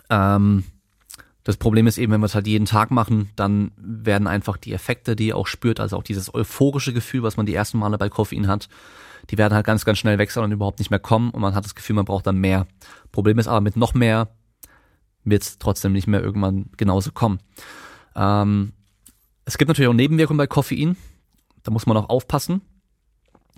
[0.09, 0.63] Ähm,
[1.43, 4.73] das Problem ist eben, wenn wir es halt jeden Tag machen, dann werden einfach die
[4.73, 7.97] Effekte, die ihr auch spürt, also auch dieses euphorische Gefühl, was man die ersten Male
[7.97, 8.69] bei Koffein hat,
[9.29, 11.65] die werden halt ganz, ganz schnell wechseln und überhaupt nicht mehr kommen und man hat
[11.65, 12.67] das Gefühl, man braucht dann mehr.
[13.11, 14.29] Problem ist aber mit noch mehr
[15.23, 17.39] wird es trotzdem nicht mehr irgendwann genauso kommen.
[18.15, 18.73] Ähm,
[19.45, 20.95] es gibt natürlich auch Nebenwirkungen bei Koffein,
[21.63, 22.61] da muss man auch aufpassen.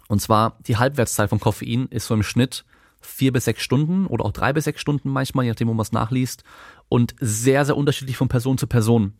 [0.07, 2.65] Und zwar die Halbwertszeit von Koffein ist so im Schnitt
[3.01, 5.83] vier bis sechs Stunden oder auch drei bis sechs Stunden manchmal, je nachdem, wo man
[5.83, 6.43] es nachliest.
[6.89, 9.13] Und sehr, sehr unterschiedlich von Person zu Person.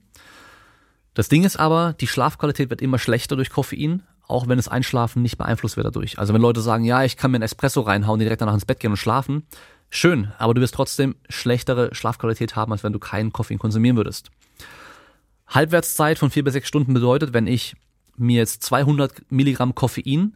[1.14, 5.22] Das Ding ist aber, die Schlafqualität wird immer schlechter durch Koffein, auch wenn das Einschlafen
[5.22, 6.18] nicht beeinflusst wird dadurch.
[6.18, 8.80] Also wenn Leute sagen, ja, ich kann mir einen Espresso reinhauen, direkt danach ins Bett
[8.80, 9.44] gehen und schlafen,
[9.90, 14.32] schön, aber du wirst trotzdem schlechtere Schlafqualität haben, als wenn du keinen Koffein konsumieren würdest.
[15.48, 17.76] Halbwertszeit von vier bis sechs Stunden bedeutet, wenn ich
[18.16, 20.36] mir jetzt 200 Milligramm Koffein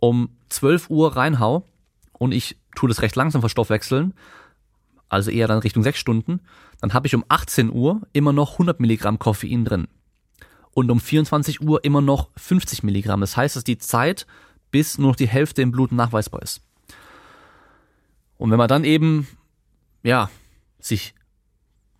[0.00, 1.66] um 12 Uhr reinhau
[2.12, 4.14] und ich tue das recht langsam verstoffwechseln,
[5.14, 6.40] also eher dann Richtung sechs Stunden,
[6.80, 9.88] dann habe ich um 18 Uhr immer noch 100 Milligramm Koffein drin.
[10.72, 13.20] Und um 24 Uhr immer noch 50 Milligramm.
[13.20, 14.26] Das heißt, dass die Zeit
[14.70, 16.60] bis nur noch die Hälfte im Blut nachweisbar ist.
[18.36, 19.28] Und wenn man dann eben,
[20.02, 20.30] ja,
[20.80, 21.14] sich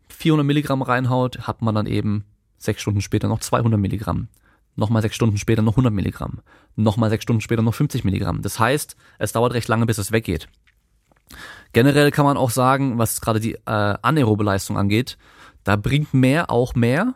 [0.09, 2.24] 400 Milligramm reinhaut, hat man dann eben
[2.59, 4.29] sechs Stunden später noch 200 Milligramm.
[4.77, 6.40] Nochmal sechs Stunden später noch 100 Milligramm.
[6.74, 8.42] Nochmal sechs Stunden später noch 50 Milligramm.
[8.42, 10.48] Das heißt, es dauert recht lange, bis es weggeht.
[11.72, 13.60] Generell kann man auch sagen, was gerade die äh,
[14.02, 15.18] anaerobe Leistung angeht,
[15.64, 17.14] da bringt mehr auch mehr,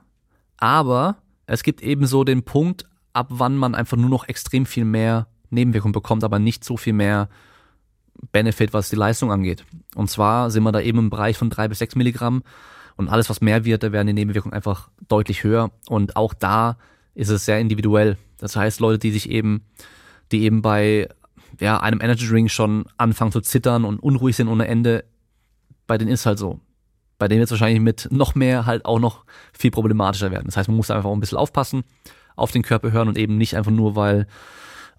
[0.57, 4.85] aber es gibt eben so den Punkt, ab wann man einfach nur noch extrem viel
[4.85, 7.29] mehr Nebenwirkung bekommt, aber nicht so viel mehr
[8.33, 9.65] Benefit, was die Leistung angeht.
[9.95, 12.43] Und zwar sind wir da eben im Bereich von drei bis sechs Milligramm
[12.97, 15.71] und alles, was mehr wird, da werden die Nebenwirkungen einfach deutlich höher.
[15.89, 16.77] Und auch da
[17.15, 18.17] ist es sehr individuell.
[18.39, 19.63] Das heißt, Leute, die sich eben,
[20.33, 21.09] die eben bei
[21.61, 25.05] ja, einem Energy Drink schon anfangen zu zittern und unruhig sind ohne Ende,
[25.87, 26.61] bei denen ist halt so.
[27.19, 30.47] Bei denen wird es wahrscheinlich mit noch mehr halt auch noch viel problematischer werden.
[30.47, 31.83] Das heißt, man muss einfach auch ein bisschen aufpassen,
[32.37, 34.29] auf den Körper hören und eben nicht einfach nur, weil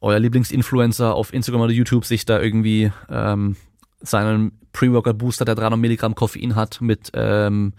[0.01, 3.55] euer Lieblingsinfluencer auf Instagram oder YouTube sich da irgendwie ähm,
[4.01, 7.73] seinen Pre-Workout-Booster, der 300 Milligramm Koffein hat, mit ähm,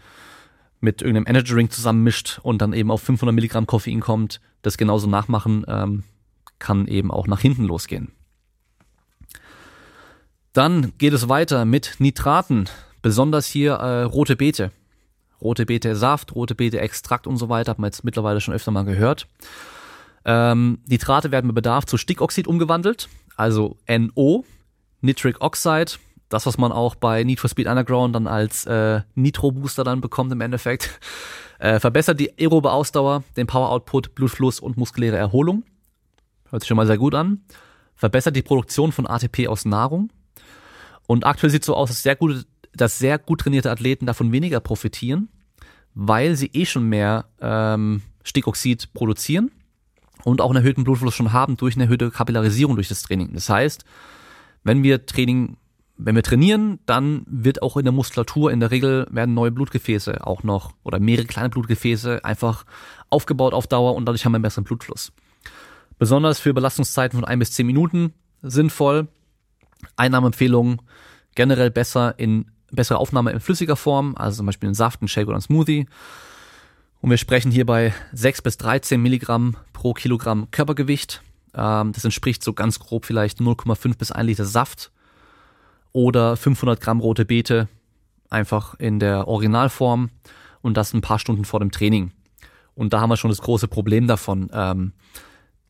[0.81, 5.09] mit irgendeinem Energy Drink zusammenmischt und dann eben auf 500 Milligramm Koffein kommt, das genauso
[5.09, 6.05] nachmachen, ähm,
[6.59, 8.13] kann eben auch nach hinten losgehen.
[10.53, 12.69] Dann geht es weiter mit Nitraten,
[13.03, 14.73] besonders hier äh, rote Beete.
[15.41, 18.71] Rote Beete Saft, rote Beete Extrakt und so weiter, hat man jetzt mittlerweile schon öfter
[18.71, 19.27] mal gehört.
[20.25, 24.45] Ähm, Nitrate werden bei Bedarf zu Stickoxid umgewandelt, also NO,
[25.01, 25.93] Nitric Oxide,
[26.29, 30.33] das, was man auch bei Need for Speed Underground dann als äh, Nitro-Booster dann bekommt
[30.33, 30.99] im Endeffekt.
[31.63, 35.63] Äh, verbessert die aerobe Ausdauer, den Power-Output, Blutfluss und muskuläre Erholung.
[36.49, 37.43] Hört sich schon mal sehr gut an.
[37.97, 40.09] Verbessert die Produktion von ATP aus Nahrung.
[41.11, 44.31] Und aktuell sieht es so aus, dass sehr, gut, dass sehr gut trainierte Athleten davon
[44.31, 45.29] weniger profitieren,
[45.93, 49.51] weil sie eh schon mehr ähm, Stickoxid produzieren
[50.23, 53.35] und auch einen erhöhten Blutfluss schon haben durch eine erhöhte Kapillarisierung durch das Training.
[53.35, 53.85] Das heißt,
[54.63, 55.57] wenn wir Training
[55.97, 60.25] wenn wir trainieren, dann wird auch in der Muskulatur in der Regel werden neue Blutgefäße
[60.25, 62.65] auch noch oder mehrere kleine Blutgefäße einfach
[63.09, 65.11] aufgebaut auf Dauer und dadurch haben wir einen besseren Blutfluss.
[65.99, 69.09] Besonders für Belastungszeiten von ein bis zehn Minuten sinnvoll.
[69.97, 70.81] Einnahmeempfehlungen
[71.35, 75.27] generell besser in bessere Aufnahme in flüssiger Form, also zum Beispiel in Saft, in Shake
[75.27, 75.87] oder in Smoothie.
[77.01, 81.23] Und wir sprechen hier bei 6 bis 13 Milligramm pro Kilogramm Körpergewicht.
[81.55, 84.93] Ähm, das entspricht so ganz grob vielleicht 0,5 bis 1 Liter Saft
[85.93, 87.69] oder 500 Gramm rote Beete
[88.29, 90.11] einfach in der Originalform
[90.63, 92.13] und das ein paar Stunden vor dem Training.
[92.75, 94.51] Und da haben wir schon das große Problem davon.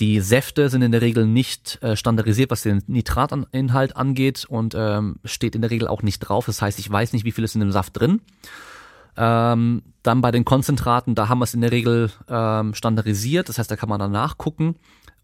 [0.00, 5.16] Die Säfte sind in der Regel nicht äh, standardisiert, was den Nitratinhalt angeht und ähm,
[5.26, 6.46] steht in der Regel auch nicht drauf.
[6.46, 8.22] Das heißt, ich weiß nicht, wie viel ist in dem Saft drin.
[9.16, 13.50] Ähm, dann bei den Konzentraten, da haben wir es in der Regel ähm, standardisiert.
[13.50, 14.76] Das heißt, da kann man dann nachgucken.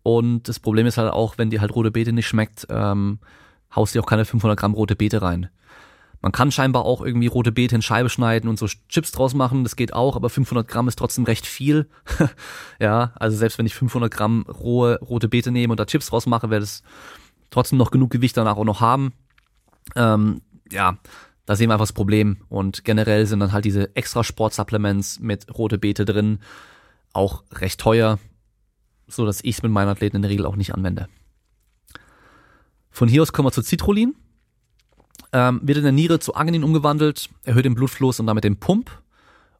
[0.02, 3.18] Und das Problem ist halt auch, wenn dir halt rote Beete nicht schmeckt, ähm,
[3.74, 5.48] haust dir auch keine 500 Gramm rote Beete rein.
[6.22, 9.64] Man kann scheinbar auch irgendwie rote Beete in Scheibe schneiden und so Chips draus machen,
[9.64, 11.88] das geht auch, aber 500 Gramm ist trotzdem recht viel.
[12.80, 16.26] ja, also selbst wenn ich 500 Gramm rohe rote Beete nehme und da Chips draus
[16.26, 16.82] mache, werde es
[17.50, 19.12] trotzdem noch genug Gewicht danach auch noch haben.
[19.94, 20.98] Ähm, ja,
[21.44, 25.46] da sehen wir einfach das Problem und generell sind dann halt diese extra Sportsupplements mit
[25.56, 26.40] rote Beete drin
[27.12, 28.18] auch recht teuer,
[29.06, 31.08] so dass ich es mit meinen Athleten in der Regel auch nicht anwende.
[32.90, 34.14] Von hier aus kommen wir zu Citrullin.
[35.36, 38.90] Ähm, wird in der Niere zu Arginin umgewandelt, erhöht den Blutfluss und damit den Pump.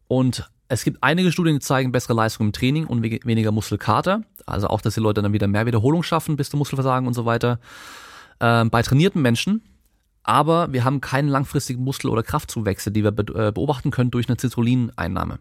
[0.09, 4.23] Und es gibt einige Studien, die zeigen bessere Leistung im Training und weniger Muskelkater.
[4.47, 7.27] Also auch, dass die Leute dann wieder mehr Wiederholung schaffen bis zum Muskelversagen und so
[7.27, 7.61] weiter.
[8.41, 9.61] Ähm, bei trainierten Menschen,
[10.23, 14.39] aber wir haben keinen langfristigen Muskel- oder Kraftzuwächse, die wir äh, beobachten können durch eine
[14.39, 15.41] Citrullin-Einnahme.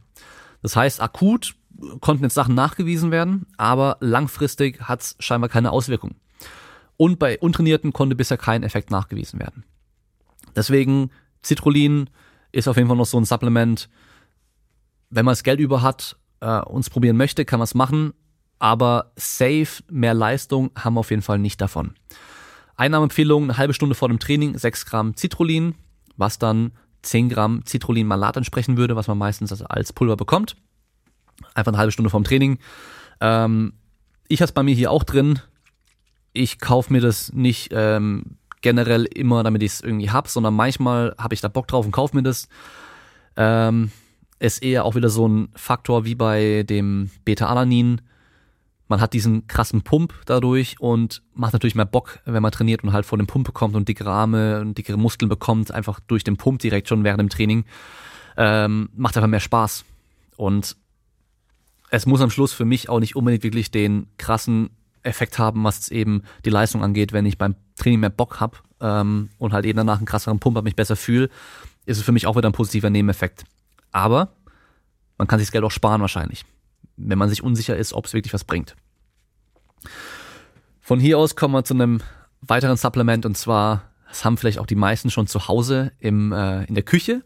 [0.61, 1.55] Das heißt, akut
[2.01, 6.15] konnten jetzt Sachen nachgewiesen werden, aber langfristig hat es scheinbar keine Auswirkung.
[6.97, 9.63] Und bei Untrainierten konnte bisher kein Effekt nachgewiesen werden.
[10.55, 11.11] Deswegen
[11.43, 12.09] Citrullin
[12.51, 13.89] ist auf jeden Fall noch so ein Supplement.
[15.09, 18.13] Wenn man das Geld über hat, äh, uns probieren möchte, kann man es machen.
[18.59, 21.93] Aber safe, mehr Leistung haben wir auf jeden Fall nicht davon.
[22.77, 25.75] Einnahmeempfehlung, eine halbe Stunde vor dem Training, 6 Gramm Citrullin,
[26.17, 30.55] was dann 10 Gramm Citrullin-Malat entsprechen würde, was man meistens also als Pulver bekommt.
[31.53, 32.59] Einfach eine halbe Stunde vorm Training.
[33.21, 33.73] Ähm,
[34.27, 35.39] ich habe es bei mir hier auch drin.
[36.33, 41.15] Ich kaufe mir das nicht ähm, generell immer, damit ich es irgendwie hab, sondern manchmal
[41.17, 42.49] habe ich da Bock drauf und kaufe mir das.
[43.37, 43.91] Ähm,
[44.39, 48.01] ist eher auch wieder so ein Faktor wie bei dem Beta-Alanin
[48.87, 52.93] man hat diesen krassen Pump dadurch und macht natürlich mehr Bock, wenn man trainiert und
[52.93, 56.37] halt vor dem Pump bekommt und dickere Arme und dickere Muskeln bekommt, einfach durch den
[56.37, 57.65] Pump direkt schon während dem Training.
[58.37, 59.85] Ähm, macht einfach mehr Spaß.
[60.37, 60.75] Und
[61.89, 64.69] es muss am Schluss für mich auch nicht unbedingt wirklich den krassen
[65.01, 69.29] Effekt haben, was eben die Leistung angeht, wenn ich beim Training mehr Bock hab ähm,
[69.37, 71.29] und halt eben danach einen krasseren Pump habe, mich besser fühle,
[71.85, 73.43] ist es für mich auch wieder ein positiver Nebeneffekt.
[73.91, 74.29] Aber
[75.17, 76.45] man kann sich das Geld auch sparen wahrscheinlich
[76.97, 78.75] wenn man sich unsicher ist, ob es wirklich was bringt.
[80.79, 82.01] Von hier aus kommen wir zu einem
[82.41, 86.63] weiteren Supplement und zwar, das haben vielleicht auch die meisten schon zu Hause im, äh,
[86.65, 87.23] in der Küche,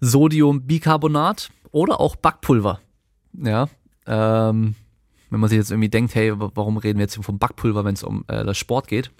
[0.00, 2.80] Sodiumbicarbonat oder auch Backpulver.
[3.32, 3.68] Ja,
[4.06, 4.74] ähm,
[5.30, 8.02] wenn man sich jetzt irgendwie denkt, hey, warum reden wir jetzt vom Backpulver, wenn es
[8.02, 9.10] um äh, das Sport geht?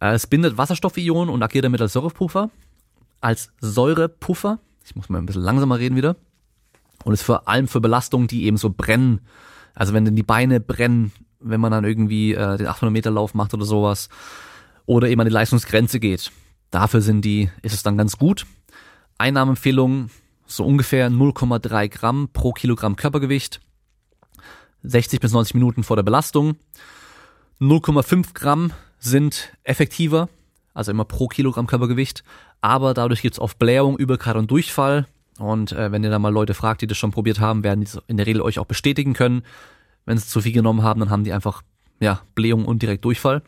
[0.00, 2.50] Äh, es bindet Wasserstoffionen und agiert damit als Säurepuffer,
[3.20, 4.58] als Säurepuffer.
[4.84, 6.16] Ich muss mal ein bisschen langsamer reden wieder
[7.04, 9.20] und ist vor allem für Belastungen, die eben so brennen.
[9.74, 13.34] Also wenn dann die Beine brennen, wenn man dann irgendwie äh, den 800 Meter Lauf
[13.34, 14.08] macht oder sowas
[14.86, 16.30] oder eben an die Leistungsgrenze geht.
[16.70, 18.46] Dafür sind die, ist es dann ganz gut.
[19.18, 20.10] Einnahmeempfehlung
[20.46, 23.60] so ungefähr 0,3 Gramm pro Kilogramm Körpergewicht.
[24.86, 26.56] 60 bis 90 Minuten vor der Belastung.
[27.60, 30.28] 0,5 Gramm sind effektiver,
[30.74, 32.22] also immer pro Kilogramm Körpergewicht,
[32.60, 35.06] aber dadurch gibt's oft Blähung, Übelkeit und Durchfall.
[35.38, 37.98] Und äh, wenn ihr da mal Leute fragt, die das schon probiert haben, werden die
[38.06, 39.42] in der Regel euch auch bestätigen können.
[40.06, 41.62] Wenn sie zu viel genommen haben, dann haben die einfach
[42.00, 43.42] ja, Blähung und direkt Durchfall.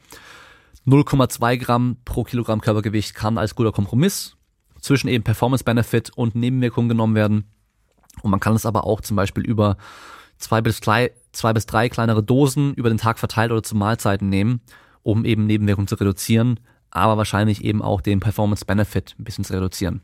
[0.86, 4.36] 0,2 Gramm pro Kilogramm Körpergewicht kann als guter Kompromiss
[4.80, 7.44] zwischen eben Performance Benefit und Nebenwirkungen genommen werden.
[8.22, 9.76] Und man kann es aber auch zum Beispiel über
[10.38, 14.28] zwei bis, drei, zwei bis drei kleinere Dosen über den Tag verteilt oder zu Mahlzeiten
[14.28, 14.60] nehmen,
[15.02, 16.60] um eben Nebenwirkungen zu reduzieren,
[16.90, 20.02] aber wahrscheinlich eben auch den Performance Benefit ein bisschen zu reduzieren.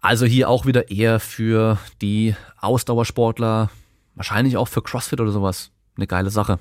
[0.00, 3.70] Also hier auch wieder eher für die Ausdauersportler,
[4.14, 5.72] wahrscheinlich auch für CrossFit oder sowas.
[5.96, 6.58] Eine geile Sache.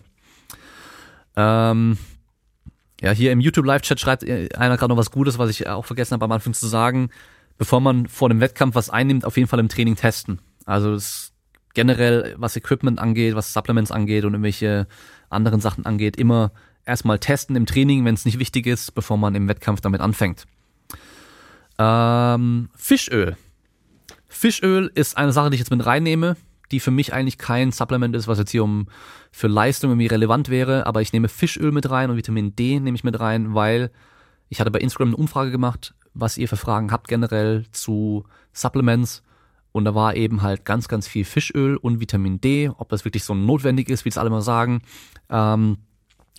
[1.36, 1.98] Ähm,
[3.02, 6.13] ja, hier im YouTube Live-Chat schreibt einer gerade noch was Gutes, was ich auch vergessen
[6.13, 7.10] habe am Anfang zu sagen.
[7.58, 10.39] Bevor man vor dem Wettkampf was einnimmt, auf jeden Fall im Training testen.
[10.65, 11.32] Also das
[11.75, 14.88] generell, was Equipment angeht, was Supplements angeht und irgendwelche
[15.29, 16.51] anderen Sachen angeht, immer
[16.85, 20.45] erstmal testen im Training, wenn es nicht wichtig ist, bevor man im Wettkampf damit anfängt.
[21.77, 23.38] Ähm, Fischöl.
[24.27, 26.38] Fischöl ist eine Sache, die ich jetzt mit reinnehme,
[26.71, 28.88] die für mich eigentlich kein Supplement ist, was jetzt hier um
[29.31, 32.95] für Leistung irgendwie relevant wäre, aber ich nehme Fischöl mit rein und Vitamin D nehme
[32.95, 33.91] ich mit rein, weil
[34.49, 39.23] ich hatte bei Instagram eine Umfrage gemacht, was ihr für Fragen habt generell zu Supplements
[39.75, 43.25] und da war eben halt ganz, ganz viel Fischöl und Vitamin D, ob das wirklich
[43.25, 44.81] so notwendig ist, wie es alle mal sagen.
[45.29, 45.79] Ähm,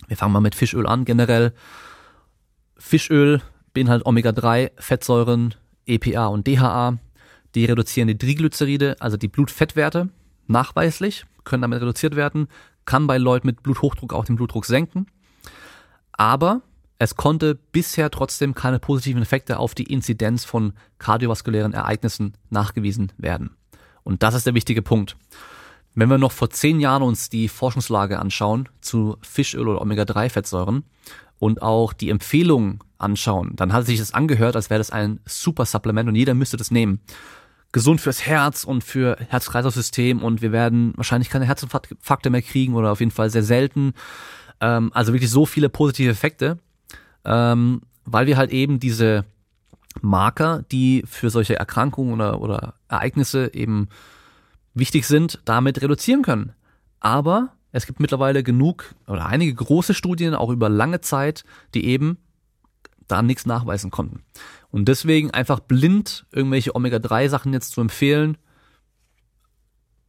[0.07, 1.53] wir fangen mal mit Fischöl an generell.
[2.79, 3.43] Fischöl
[3.75, 5.53] beinhaltet Omega-3, Fettsäuren,
[5.85, 6.97] EPA und DHA.
[7.53, 10.09] Die reduzieren die Triglyceride, also die Blutfettwerte,
[10.47, 12.47] nachweislich, können damit reduziert werden,
[12.85, 15.05] kann bei Leuten mit Bluthochdruck auch den Blutdruck senken.
[16.11, 16.63] Aber
[16.99, 23.51] es konnte bisher trotzdem keine positiven Effekte auf die Inzidenz von kardiovaskulären Ereignissen nachgewiesen werden.
[24.03, 25.15] Und das ist der wichtige Punkt.
[25.93, 30.83] Wenn wir noch vor zehn Jahren uns die Forschungslage anschauen zu Fischöl oder Omega-3-Fettsäuren
[31.39, 35.65] und auch die Empfehlungen anschauen, dann hat sich das angehört, als wäre das ein super
[35.65, 37.01] Supplement und jeder müsste das nehmen.
[37.71, 42.91] Gesund fürs Herz und für Herz-Kreislauf-System und wir werden wahrscheinlich keine Herzinfarkte mehr kriegen oder
[42.91, 43.93] auf jeden Fall sehr selten.
[44.61, 46.59] Ähm, also wirklich so viele positive Effekte,
[47.27, 49.25] ähm, weil wir halt eben diese
[50.01, 53.89] Marker, die für solche Erkrankungen oder, oder Ereignisse eben
[54.73, 56.53] wichtig sind, damit reduzieren können.
[56.99, 62.17] Aber es gibt mittlerweile genug oder einige große Studien, auch über lange Zeit, die eben
[63.07, 64.23] da nichts nachweisen konnten.
[64.69, 68.37] Und deswegen einfach blind irgendwelche Omega-3-Sachen jetzt zu empfehlen,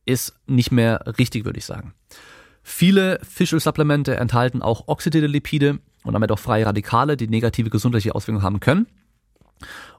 [0.04, 1.94] ist nicht mehr richtig, würde ich sagen.
[2.62, 8.44] Viele Fischölsupplemente enthalten auch oxidierte Lipide und damit auch freie Radikale, die negative gesundheitliche Auswirkungen
[8.44, 8.86] haben können.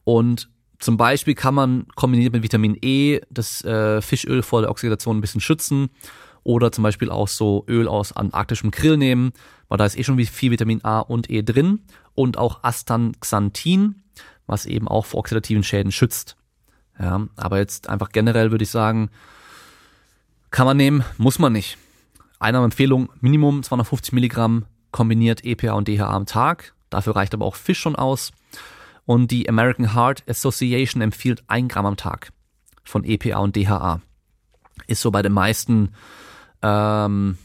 [0.04, 5.18] Und zum Beispiel kann man kombiniert mit Vitamin E das äh, Fischöl vor der Oxidation
[5.18, 5.90] ein bisschen schützen
[6.44, 9.34] oder zum Beispiel auch so Öl aus antarktischem Krill nehmen,
[9.68, 11.82] weil da ist eh schon viel Vitamin A und E drin
[12.16, 14.04] und auch Astaxanthin,
[14.48, 16.38] was eben auch vor oxidativen Schäden schützt.
[16.98, 19.10] Ja, aber jetzt einfach generell würde ich sagen,
[20.52, 21.78] kann man nehmen, muss man nicht.
[22.40, 26.74] Einnahmeempfehlung Minimum 250 Milligramm kombiniert EPA und DHA am Tag.
[26.90, 28.32] Dafür reicht aber auch Fisch schon aus.
[29.06, 32.32] Und die American Heart Association empfiehlt ein Gramm am Tag
[32.84, 34.02] von EPA und DHA.
[34.88, 35.94] Ist so bei den meisten,
[36.62, 37.38] ähm,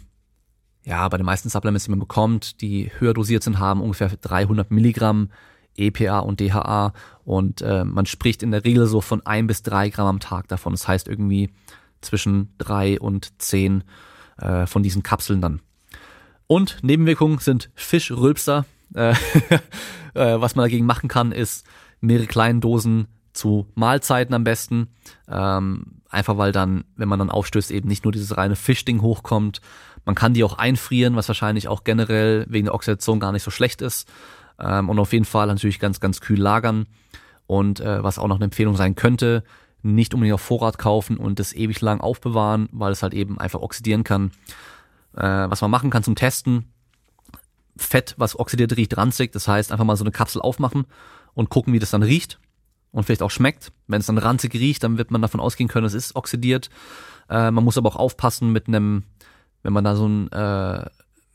[0.84, 4.70] ja, bei den meisten Supplements, die man bekommt, die höher dosiert sind, haben ungefähr 300
[4.70, 5.30] Milligramm
[5.76, 6.92] EPA und DHA
[7.24, 10.48] und äh, man spricht in der Regel so von ein bis drei Gramm am Tag
[10.48, 10.72] davon.
[10.72, 11.50] Das heißt irgendwie
[12.00, 13.84] zwischen drei und zehn
[14.38, 15.60] äh, von diesen Kapseln dann.
[16.46, 18.64] Und Nebenwirkungen sind Fischrülpser.
[18.94, 19.12] Äh,
[20.14, 21.66] äh, was man dagegen machen kann, ist
[22.00, 24.88] mehrere kleine Dosen zu Mahlzeiten am besten.
[25.28, 29.60] Ähm, einfach weil dann, wenn man dann aufstößt, eben nicht nur dieses reine Fischding hochkommt.
[30.04, 33.50] Man kann die auch einfrieren, was wahrscheinlich auch generell wegen der Oxidation gar nicht so
[33.50, 34.08] schlecht ist.
[34.58, 36.86] Ähm, und auf jeden Fall natürlich ganz, ganz kühl lagern.
[37.46, 39.44] Und äh, was auch noch eine Empfehlung sein könnte,
[39.82, 43.60] nicht unbedingt auf Vorrat kaufen und das ewig lang aufbewahren, weil es halt eben einfach
[43.60, 44.30] oxidieren kann.
[45.16, 46.72] Äh, was man machen kann zum Testen,
[47.76, 49.32] Fett, was oxidiert, riecht ranzig.
[49.32, 50.86] Das heißt, einfach mal so eine Kapsel aufmachen
[51.34, 52.38] und gucken, wie das dann riecht
[52.92, 53.72] und vielleicht auch schmeckt.
[53.86, 56.70] Wenn es dann ranzig riecht, dann wird man davon ausgehen können, es ist oxidiert.
[57.28, 59.04] Äh, man muss aber auch aufpassen mit einem,
[59.62, 60.88] wenn man da so ein äh,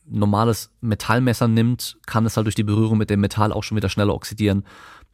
[0.06, 3.89] normales Metallmesser nimmt, kann es halt durch die Berührung mit dem Metall auch schon wieder
[3.89, 4.65] schneller oxidieren.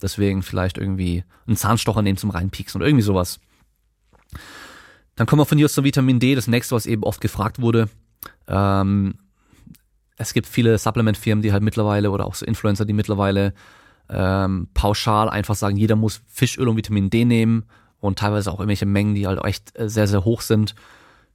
[0.01, 3.39] Deswegen vielleicht irgendwie einen Zahnstocher nehmen zum reinpieksen oder irgendwie sowas.
[5.15, 7.61] Dann kommen wir von hier aus zum Vitamin D, das nächste, was eben oft gefragt
[7.61, 7.89] wurde.
[8.47, 9.15] Ähm,
[10.17, 13.53] es gibt viele Supplement-Firmen, die halt mittlerweile oder auch so Influencer, die mittlerweile
[14.09, 17.65] ähm, pauschal einfach sagen, jeder muss Fischöl und Vitamin D nehmen
[17.99, 20.75] und teilweise auch irgendwelche Mengen, die halt echt äh, sehr, sehr hoch sind.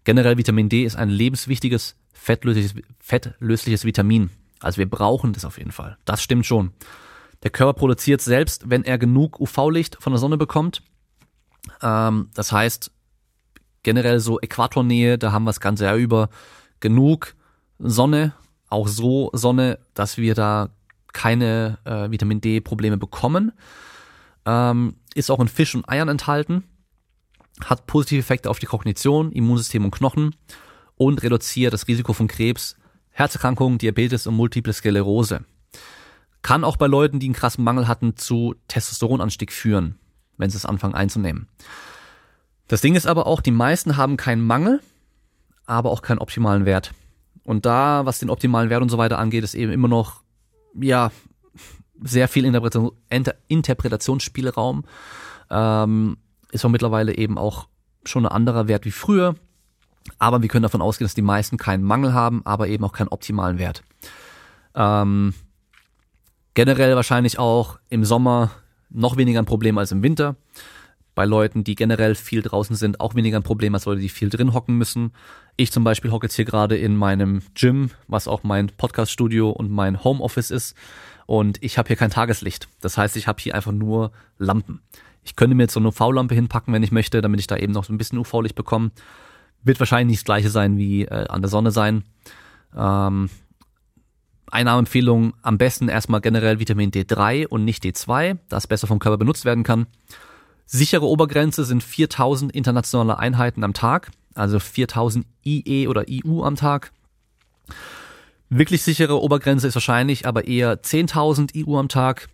[0.04, 4.30] Generell Vitamin D ist ein lebenswichtiges fettlösliches, fettlösliches Vitamin.
[4.60, 5.96] Also wir brauchen das auf jeden Fall.
[6.04, 6.72] Das stimmt schon.
[7.42, 10.82] Der Körper produziert selbst, wenn er genug UV-Licht von der Sonne bekommt.
[11.82, 12.90] Ähm, das heißt,
[13.82, 16.28] generell so Äquatornähe, da haben wir das ganze Jahr über
[16.80, 17.34] genug
[17.78, 18.34] Sonne,
[18.68, 20.70] auch so Sonne, dass wir da
[21.12, 23.52] keine äh, Vitamin D-Probleme bekommen.
[24.46, 26.64] Ähm, ist auch in Fisch und Eiern enthalten,
[27.64, 30.34] hat positive Effekte auf die Kognition, Immunsystem und Knochen
[30.96, 32.76] und reduziert das Risiko von Krebs,
[33.10, 35.44] Herzerkrankungen, Diabetes und Multiple Sklerose.
[36.42, 39.98] Kann auch bei Leuten, die einen krassen Mangel hatten, zu Testosteronanstieg führen,
[40.38, 41.48] wenn sie es anfangen einzunehmen.
[42.68, 44.80] Das Ding ist aber auch, die meisten haben keinen Mangel,
[45.66, 46.92] aber auch keinen optimalen Wert.
[47.44, 50.22] Und da, was den optimalen Wert und so weiter angeht, ist eben immer noch,
[50.80, 51.10] ja,
[52.02, 52.92] sehr viel Interpretation,
[53.48, 54.84] Interpretationsspielraum.
[55.50, 56.16] Ähm,
[56.52, 57.68] ist auch mittlerweile eben auch
[58.04, 59.34] schon ein anderer Wert wie früher.
[60.18, 63.08] Aber wir können davon ausgehen, dass die meisten keinen Mangel haben, aber eben auch keinen
[63.08, 63.82] optimalen Wert.
[64.74, 65.34] Ähm,
[66.54, 68.50] Generell wahrscheinlich auch im Sommer
[68.90, 70.36] noch weniger ein Problem als im Winter.
[71.20, 74.30] Bei Leuten, die generell viel draußen sind, auch weniger ein Problem als Leute, die viel
[74.30, 75.12] drin hocken müssen.
[75.58, 79.70] Ich zum Beispiel hocke jetzt hier gerade in meinem Gym, was auch mein Podcaststudio und
[79.70, 80.74] mein Homeoffice ist.
[81.26, 82.68] Und ich habe hier kein Tageslicht.
[82.80, 84.80] Das heißt, ich habe hier einfach nur Lampen.
[85.22, 87.74] Ich könnte mir jetzt so eine UV-Lampe hinpacken, wenn ich möchte, damit ich da eben
[87.74, 88.90] noch so ein bisschen UV-Licht bekomme.
[89.62, 92.04] Wird wahrscheinlich nicht das gleiche sein wie äh, an der Sonne sein.
[92.74, 93.28] Ähm,
[94.50, 99.44] Einnahmeempfehlung am besten erstmal generell Vitamin D3 und nicht D2, das besser vom Körper benutzt
[99.44, 99.86] werden kann.
[100.72, 106.92] Sichere Obergrenze sind 4000 internationale Einheiten am Tag, also 4000 IE oder IU am Tag.
[108.50, 112.28] Wirklich sichere Obergrenze ist wahrscheinlich aber eher 10.000 IU am Tag.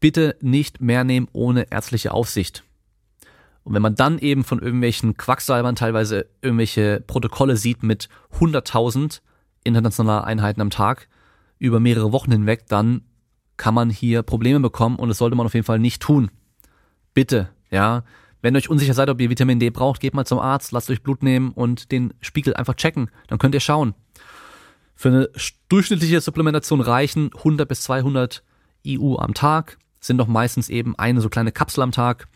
[0.00, 2.64] Bitte nicht mehr nehmen ohne ärztliche Aufsicht.
[3.64, 8.08] Und wenn man dann eben von irgendwelchen Quacksalbern teilweise irgendwelche Protokolle sieht mit
[8.40, 9.20] 100.000
[9.64, 11.06] internationaler Einheiten am Tag,
[11.58, 13.02] über mehrere Wochen hinweg, dann
[13.58, 16.30] kann man hier Probleme bekommen und das sollte man auf jeden Fall nicht tun.
[17.12, 18.04] Bitte, ja.
[18.40, 20.90] Wenn ihr euch unsicher seid, ob ihr Vitamin D braucht, geht mal zum Arzt, lasst
[20.90, 23.10] euch Blut nehmen und den Spiegel einfach checken.
[23.26, 23.94] Dann könnt ihr schauen.
[24.94, 25.28] Für eine
[25.68, 28.42] durchschnittliche Supplementation reichen 100 bis 200
[28.84, 32.28] IU am Tag, sind doch meistens eben eine so kleine Kapsel am Tag.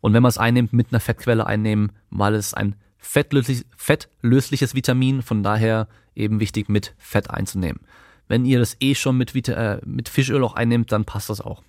[0.00, 5.22] Und wenn man es einnimmt, mit einer Fettquelle einnehmen, weil es ein fettlöslich, fettlösliches Vitamin,
[5.22, 7.80] von daher eben wichtig mit Fett einzunehmen.
[8.28, 11.62] Wenn ihr das eh schon mit, äh, mit Fischöl auch einnimmt, dann passt das auch.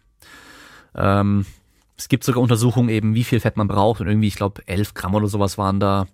[0.95, 1.45] Ähm,
[2.01, 4.95] es gibt sogar Untersuchungen eben, wie viel Fett man braucht und irgendwie, ich glaube, 11
[4.95, 6.07] Gramm oder sowas waren da,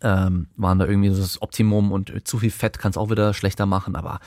[0.00, 3.66] ähm, waren da irgendwie das Optimum und zu viel Fett kann es auch wieder schlechter
[3.66, 4.20] machen, aber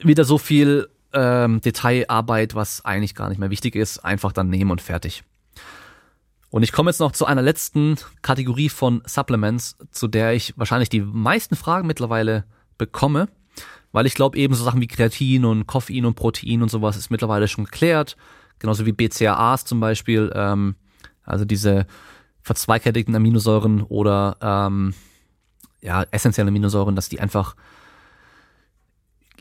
[0.00, 4.72] wieder so viel ähm, Detailarbeit, was eigentlich gar nicht mehr wichtig ist, einfach dann nehmen
[4.72, 5.22] und fertig.
[6.50, 10.88] Und ich komme jetzt noch zu einer letzten Kategorie von Supplements, zu der ich wahrscheinlich
[10.88, 12.44] die meisten Fragen mittlerweile
[12.78, 13.28] bekomme,
[13.92, 17.10] weil ich glaube eben so Sachen wie Kreatin und Koffein und Protein und sowas ist
[17.10, 18.16] mittlerweile schon geklärt,
[18.58, 20.76] genauso wie BCAAs zum Beispiel, ähm,
[21.24, 21.86] also diese
[22.42, 24.94] verzweigkettigen Aminosäuren oder ähm,
[25.82, 27.56] ja essentielle Aminosäuren, dass die einfach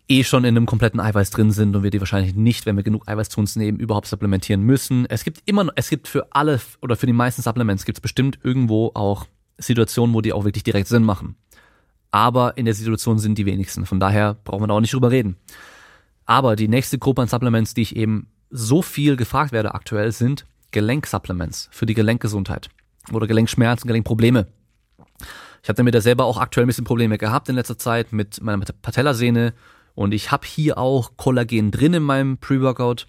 [0.08, 2.84] eh schon in einem kompletten Eiweiß drin sind und wir die wahrscheinlich nicht, wenn wir
[2.84, 5.06] genug Eiweiß zu uns nehmen, überhaupt supplementieren müssen.
[5.08, 8.40] Es gibt immer, es gibt für alle oder für die meisten Supplements gibt es bestimmt
[8.44, 9.26] irgendwo auch
[9.58, 11.36] Situationen, wo die auch wirklich direkt Sinn machen.
[12.12, 13.86] Aber in der Situation sind die wenigsten.
[13.86, 15.38] Von daher brauchen wir da auch nicht drüber reden.
[16.26, 20.46] Aber die nächste Gruppe an Supplements, die ich eben so viel gefragt werde aktuell, sind
[20.72, 22.70] Gelenksupplements für die Gelenkgesundheit
[23.12, 24.48] oder Gelenkschmerzen, Gelenkprobleme.
[25.64, 28.42] Ich hatte mit der selber auch aktuell ein bisschen Probleme gehabt in letzter Zeit mit
[28.42, 29.54] meiner Patellasehne
[29.96, 33.08] und ich habe hier auch Kollagen drin in meinem Pre-Workout.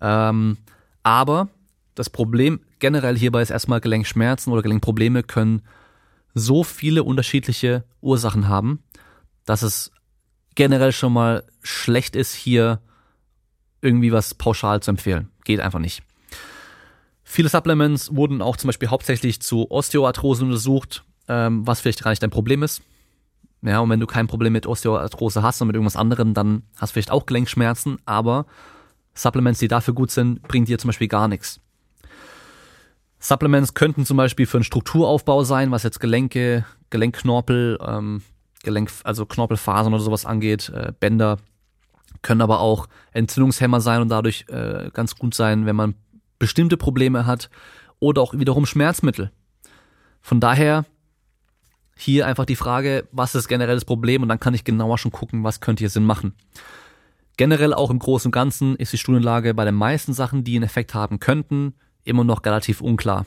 [0.00, 0.58] Ähm,
[1.02, 1.48] aber
[1.94, 5.62] das Problem generell hierbei ist erstmal Gelenkschmerzen oder Gelenkprobleme können
[6.34, 8.82] so viele unterschiedliche Ursachen haben,
[9.46, 9.90] dass es
[10.54, 12.80] generell schon mal schlecht ist, hier
[13.86, 15.30] irgendwie was pauschal zu empfehlen.
[15.44, 16.02] Geht einfach nicht.
[17.22, 22.22] Viele Supplements wurden auch zum Beispiel hauptsächlich zu Osteoarthrose untersucht, ähm, was vielleicht gar nicht
[22.22, 22.82] dein Problem ist.
[23.62, 26.90] Ja, und wenn du kein Problem mit Osteoarthrose hast und mit irgendwas anderem, dann hast
[26.90, 28.46] du vielleicht auch Gelenkschmerzen, aber
[29.14, 31.60] Supplements, die dafür gut sind, bringen dir zum Beispiel gar nichts.
[33.18, 38.22] Supplements könnten zum Beispiel für einen Strukturaufbau sein, was jetzt Gelenke, Gelenkknorpel, ähm,
[38.62, 41.38] Gelenk, also Knorpelfasern oder sowas angeht, äh, Bänder,
[42.22, 45.94] können aber auch Entzündungshemmer sein und dadurch äh, ganz gut sein, wenn man
[46.38, 47.50] bestimmte Probleme hat
[47.98, 49.30] oder auch wiederum Schmerzmittel.
[50.20, 50.84] Von daher
[51.96, 55.12] hier einfach die Frage, was ist generell das Problem und dann kann ich genauer schon
[55.12, 56.34] gucken, was könnte hier Sinn machen.
[57.36, 60.64] Generell auch im Großen und Ganzen ist die Studienlage bei den meisten Sachen, die einen
[60.64, 63.26] Effekt haben könnten, immer noch relativ unklar.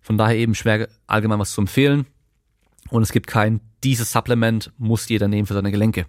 [0.00, 2.06] Von daher eben schwer allgemein was zu empfehlen.
[2.88, 6.06] Und es gibt kein, dieses Supplement muss jeder nehmen für seine Gelenke.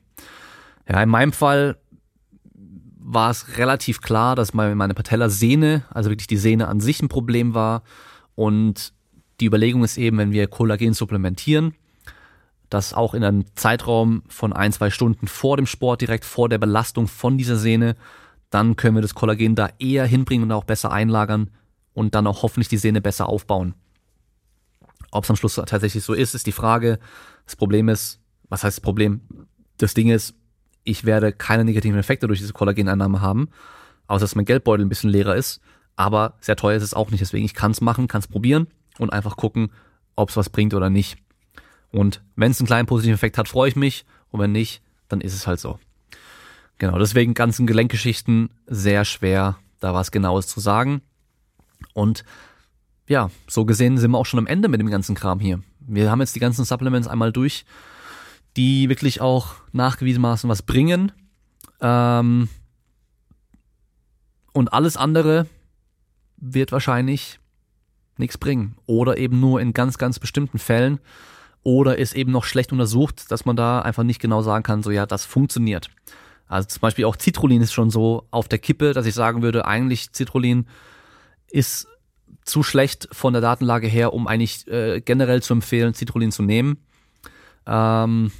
[0.87, 1.77] Ja, in meinem Fall
[2.53, 7.53] war es relativ klar, dass meine Patellasehne, also wirklich die Sehne an sich ein Problem
[7.53, 7.83] war
[8.35, 8.93] und
[9.39, 11.73] die Überlegung ist eben, wenn wir Kollagen supplementieren,
[12.69, 16.57] dass auch in einem Zeitraum von ein, zwei Stunden vor dem Sport, direkt vor der
[16.57, 17.97] Belastung von dieser Sehne,
[18.49, 21.49] dann können wir das Kollagen da eher hinbringen und auch besser einlagern
[21.93, 23.73] und dann auch hoffentlich die Sehne besser aufbauen.
[25.11, 26.99] Ob es am Schluss tatsächlich so ist, ist die Frage.
[27.45, 29.21] Das Problem ist, was heißt das Problem?
[29.77, 30.35] Das Ding ist,
[30.83, 33.49] ich werde keine negativen Effekte durch diese Kollageneinnahme haben,
[34.07, 35.61] außer dass mein Geldbeutel ein bisschen leerer ist.
[35.95, 37.21] Aber sehr teuer ist es auch nicht.
[37.21, 38.67] Deswegen, ich kann es machen, kann es probieren
[38.97, 39.71] und einfach gucken,
[40.15, 41.17] ob es was bringt oder nicht.
[41.91, 44.05] Und wenn es einen kleinen positiven Effekt hat, freue ich mich.
[44.31, 45.79] Und wenn nicht, dann ist es halt so.
[46.77, 51.01] Genau, deswegen ganzen Gelenkgeschichten sehr schwer, da was Genaues zu sagen.
[51.93, 52.23] Und
[53.07, 55.61] ja, so gesehen sind wir auch schon am Ende mit dem ganzen Kram hier.
[55.79, 57.65] Wir haben jetzt die ganzen Supplements einmal durch,
[58.57, 61.11] die wirklich auch nachgewiesenermaßen was bringen.
[61.79, 62.49] Ähm,
[64.53, 65.47] und alles andere
[66.37, 67.39] wird wahrscheinlich
[68.17, 68.75] nichts bringen.
[68.85, 70.99] Oder eben nur in ganz, ganz bestimmten Fällen.
[71.63, 74.91] Oder ist eben noch schlecht untersucht, dass man da einfach nicht genau sagen kann, so
[74.91, 75.89] ja, das funktioniert.
[76.47, 79.65] Also zum Beispiel auch Citrullin ist schon so auf der Kippe, dass ich sagen würde,
[79.65, 80.67] eigentlich Citrullin
[81.49, 81.87] ist
[82.43, 86.77] zu schlecht von der Datenlage her, um eigentlich äh, generell zu empfehlen, Citrullin zu nehmen.
[87.65, 88.31] Ähm,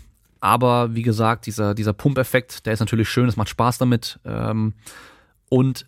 [0.42, 4.20] aber wie gesagt, dieser, dieser Pumpeffekt, der ist natürlich schön, es macht Spaß damit.
[4.26, 4.74] Ähm,
[5.50, 5.86] und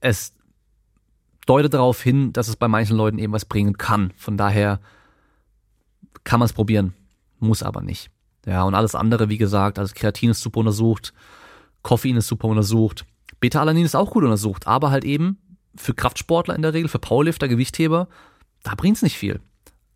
[0.00, 0.34] es
[1.46, 4.12] deutet darauf hin, dass es bei manchen Leuten eben was bringen kann.
[4.16, 4.80] Von daher
[6.22, 6.94] kann man es probieren,
[7.40, 8.10] muss aber nicht.
[8.46, 11.12] Ja, und alles andere, wie gesagt, also Kreatin ist super untersucht,
[11.82, 13.04] Koffein ist super untersucht,
[13.40, 15.38] Beta-Alanin ist auch gut untersucht, aber halt eben
[15.74, 18.08] für Kraftsportler in der Regel, für Powerlifter, Gewichtheber,
[18.62, 19.40] da bringt's nicht viel.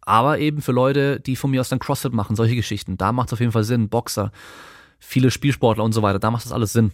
[0.03, 3.29] Aber eben für Leute, die von mir aus dann CrossFit machen, solche Geschichten, da macht
[3.29, 3.89] es auf jeden Fall Sinn.
[3.89, 4.33] Boxer,
[4.99, 6.93] viele Spielsportler und so weiter, da macht das alles Sinn.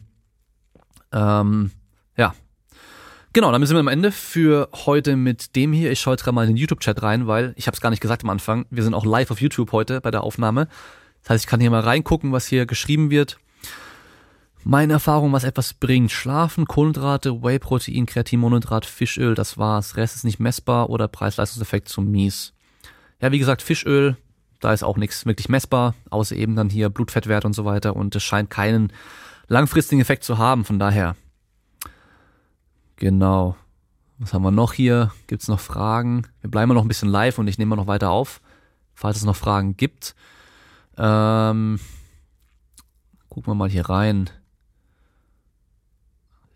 [1.12, 1.70] Ähm,
[2.16, 2.34] ja,
[3.36, 5.92] Genau, damit sind wir am Ende für heute mit dem hier.
[5.92, 8.24] Ich schaue gerade mal in den YouTube-Chat rein, weil ich habe es gar nicht gesagt
[8.24, 8.64] am Anfang.
[8.70, 10.68] Wir sind auch live auf YouTube heute bei der Aufnahme.
[11.22, 13.36] Das heißt, ich kann hier mal reingucken, was hier geschrieben wird.
[14.64, 16.12] Meine Erfahrung, was etwas bringt.
[16.12, 19.98] Schlafen, Kohlenhydrate, Whey-Protein, Kreatinmonohydrat, Fischöl, das war's.
[19.98, 22.54] Rest ist nicht messbar oder Preis-Leistungseffekt zu mies.
[23.20, 24.16] Ja, wie gesagt, Fischöl,
[24.60, 27.96] da ist auch nichts wirklich messbar, außer eben dann hier Blutfettwert und so weiter.
[27.96, 28.92] Und es scheint keinen
[29.48, 30.64] langfristigen Effekt zu haben.
[30.64, 31.16] Von daher,
[32.96, 33.56] Genau.
[34.18, 35.12] Was haben wir noch hier?
[35.26, 36.26] Gibt es noch Fragen?
[36.40, 38.40] Wir bleiben noch ein bisschen live und ich nehme noch weiter auf,
[38.94, 40.14] falls es noch Fragen gibt.
[40.96, 41.78] Ähm,
[43.28, 44.30] gucken wir mal hier rein.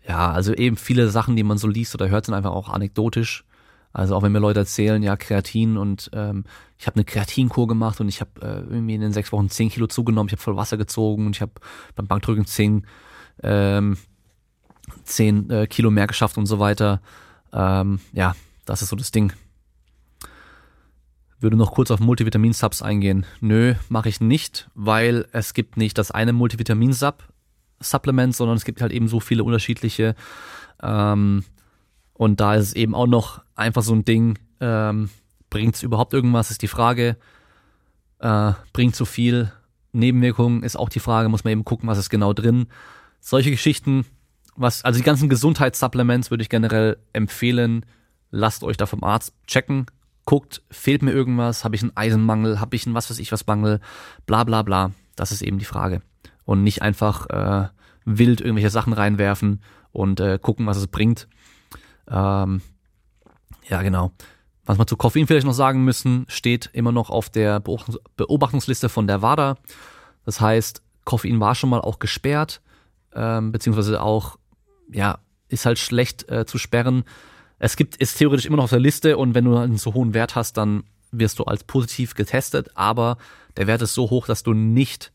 [0.07, 3.45] ja, also eben viele Sachen, die man so liest oder hört, sind einfach auch anekdotisch.
[3.93, 6.45] Also auch wenn mir Leute erzählen, ja, Kreatin und ähm,
[6.77, 9.69] ich habe eine Kreatinkur gemacht und ich habe äh, irgendwie in den sechs Wochen zehn
[9.69, 11.51] Kilo zugenommen, ich habe voll Wasser gezogen und ich habe
[11.95, 12.87] beim Bankdrücken zehn,
[13.43, 13.97] ähm,
[15.03, 17.01] zehn äh, Kilo mehr geschafft und so weiter.
[17.53, 18.35] Ähm, ja,
[18.65, 19.33] das ist so das Ding.
[21.39, 23.25] Würde noch kurz auf Multivitamin-Subs eingehen.
[23.39, 27.23] Nö, mache ich nicht, weil es gibt nicht das eine Multivitamin-Sub,
[27.79, 30.15] Supplement, sondern es gibt halt eben so viele unterschiedliche.
[30.81, 31.43] Ähm,
[32.21, 35.09] und da ist es eben auch noch einfach so ein Ding, ähm,
[35.49, 37.17] bringt es überhaupt irgendwas, ist die Frage.
[38.19, 39.51] Äh, bringt zu viel
[39.91, 42.67] Nebenwirkungen, ist auch die Frage, muss man eben gucken, was ist genau drin.
[43.21, 44.05] Solche Geschichten,
[44.55, 47.87] was, also die ganzen Gesundheitssupplements würde ich generell empfehlen,
[48.29, 49.87] lasst euch da vom Arzt checken,
[50.25, 53.47] guckt, fehlt mir irgendwas, habe ich einen Eisenmangel, habe ich einen was weiß ich was
[53.47, 53.79] Mangel,
[54.27, 54.91] bla bla bla.
[55.15, 56.03] Das ist eben die Frage.
[56.45, 57.69] Und nicht einfach äh,
[58.05, 61.27] wild irgendwelche Sachen reinwerfen und äh, gucken, was es bringt.
[62.11, 62.61] Ähm,
[63.67, 64.11] ja, genau.
[64.65, 69.07] Was wir zu Koffein vielleicht noch sagen müssen, steht immer noch auf der Beobachtungsliste von
[69.07, 69.57] der WADA.
[70.25, 72.61] Das heißt, Koffein war schon mal auch gesperrt,
[73.15, 74.37] ähm, beziehungsweise auch,
[74.91, 77.03] ja, ist halt schlecht äh, zu sperren.
[77.59, 80.13] Es gibt, ist theoretisch immer noch auf der Liste und wenn du einen so hohen
[80.13, 83.17] Wert hast, dann wirst du als positiv getestet, aber
[83.57, 85.11] der Wert ist so hoch, dass du nicht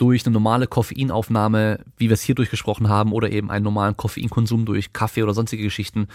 [0.00, 4.64] durch eine normale Koffeinaufnahme, wie wir es hier durchgesprochen haben, oder eben einen normalen Koffeinkonsum
[4.64, 6.08] durch Kaffee oder sonstige Geschichten,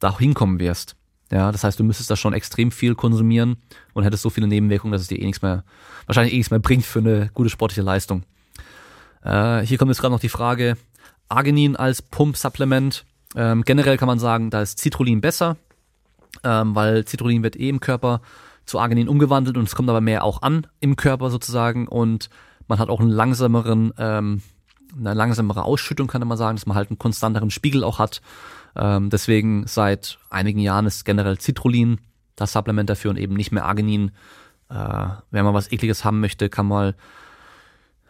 [0.00, 0.96] da hinkommen wirst.
[1.30, 3.58] Ja, das heißt, du müsstest da schon extrem viel konsumieren
[3.94, 5.62] und hättest so viele Nebenwirkungen, dass es dir eh nichts mehr,
[6.06, 8.24] wahrscheinlich eh nichts mehr bringt für eine gute sportliche Leistung.
[9.22, 10.76] Äh, hier kommt jetzt gerade noch die Frage,
[11.28, 13.04] Arginin als Pump-Supplement.
[13.36, 15.56] Ähm, generell kann man sagen, da ist Citrullin besser,
[16.42, 18.22] ähm, weil Citrullin wird eh im Körper
[18.66, 22.28] zu Arginin umgewandelt und es kommt aber mehr auch an im Körper sozusagen und
[22.70, 24.42] man hat auch einen langsameren, ähm,
[24.96, 28.22] eine langsamere Ausschüttung, kann man sagen, dass man halt einen konstanteren Spiegel auch hat.
[28.76, 32.00] Ähm, deswegen seit einigen Jahren ist generell Citrullin
[32.36, 34.12] das Supplement dafür und eben nicht mehr Arginin.
[34.70, 36.94] Äh, wenn man was ekliges haben möchte, kann man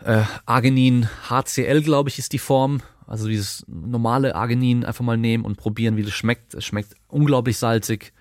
[0.04, 2.82] äh, Arginin HCl, glaube ich, ist die Form.
[3.06, 6.52] Also dieses normale Arginin einfach mal nehmen und probieren, wie das schmeckt.
[6.52, 8.12] Es schmeckt unglaublich salzig.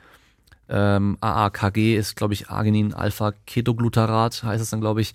[0.70, 5.14] Ähm, AAKG ist, glaube ich, Arginin Alpha Ketoglutarat, heißt es dann, glaube ich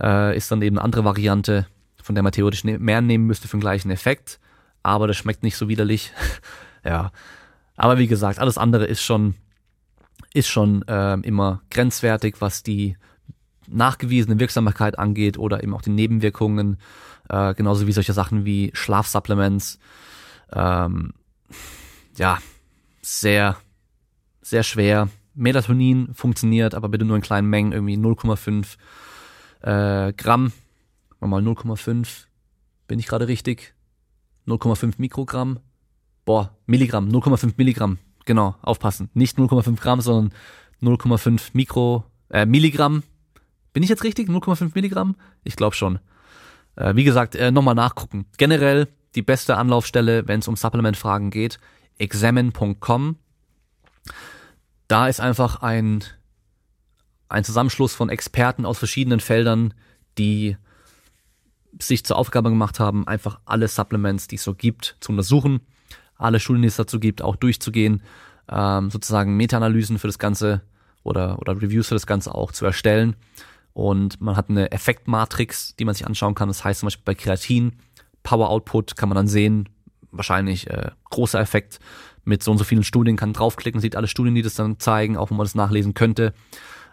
[0.00, 1.66] äh, ist dann eben eine andere Variante,
[2.02, 4.40] von der man theoretisch ne-, mehr nehmen müsste für den gleichen Effekt.
[4.82, 6.12] Aber das schmeckt nicht so widerlich.
[6.84, 7.12] ja.
[7.76, 9.34] Aber wie gesagt, alles andere ist schon,
[10.32, 12.96] ist schon äh, immer grenzwertig, was die
[13.68, 16.78] nachgewiesene Wirksamkeit angeht oder eben auch die Nebenwirkungen,
[17.28, 19.78] äh, genauso wie solche Sachen wie Schlafsupplements.
[20.52, 21.12] Ähm,
[22.16, 22.38] ja,
[23.02, 23.56] sehr,
[24.42, 25.08] sehr schwer.
[25.34, 28.76] Melatonin funktioniert, aber bitte nur in kleinen Mengen, irgendwie 0,5
[29.60, 30.52] äh, Gramm,
[31.20, 32.26] mal 0,5,
[32.86, 33.74] bin ich gerade richtig?
[34.46, 35.60] 0,5 Mikrogramm.
[36.24, 37.98] Boah, Milligramm, 0,5 Milligramm.
[38.24, 39.10] Genau, aufpassen.
[39.14, 40.32] Nicht 0,5 Gramm, sondern
[40.82, 43.02] 0,5 Mikro, äh, Milligramm.
[43.72, 44.28] Bin ich jetzt richtig?
[44.28, 45.16] 0,5 Milligramm?
[45.44, 45.98] Ich glaube schon.
[46.76, 48.26] Äh, wie gesagt, äh, nochmal nachgucken.
[48.36, 51.58] Generell die beste Anlaufstelle, wenn es um Supplement-Fragen geht,
[51.98, 53.16] examine.com.
[54.88, 56.04] Da ist einfach ein
[57.30, 59.72] ein Zusammenschluss von Experten aus verschiedenen Feldern,
[60.18, 60.56] die
[61.78, 65.60] sich zur Aufgabe gemacht haben, einfach alle Supplements, die es so gibt, zu untersuchen,
[66.16, 68.02] alle Studien, die es dazu gibt, auch durchzugehen,
[68.50, 70.62] ähm, sozusagen Meta-Analysen für das Ganze
[71.04, 73.14] oder, oder Reviews für das Ganze auch zu erstellen.
[73.72, 76.48] Und man hat eine Effektmatrix, die man sich anschauen kann.
[76.48, 77.76] Das heißt zum Beispiel bei Kreatin,
[78.24, 79.68] Power Output kann man dann sehen,
[80.10, 81.78] wahrscheinlich äh, großer Effekt
[82.24, 85.16] mit so und so vielen Studien, kann draufklicken, sieht alle Studien, die das dann zeigen,
[85.16, 86.34] auch wo man das nachlesen könnte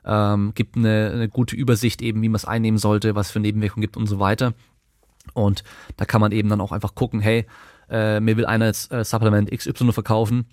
[0.08, 3.82] ähm, gibt eine, eine gute Übersicht eben, wie man es einnehmen sollte, was für Nebenwirkungen
[3.82, 4.54] gibt und so weiter.
[5.34, 5.64] Und
[5.98, 7.46] da kann man eben dann auch einfach gucken, hey,
[7.90, 10.46] äh, mir will einer jetzt äh, Supplement XY verkaufen,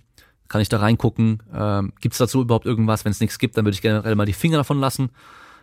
[0.48, 3.04] kann ich da reingucken, ähm, gibt es dazu überhaupt irgendwas?
[3.04, 5.10] Wenn es nichts gibt, dann würde ich generell mal die Finger davon lassen.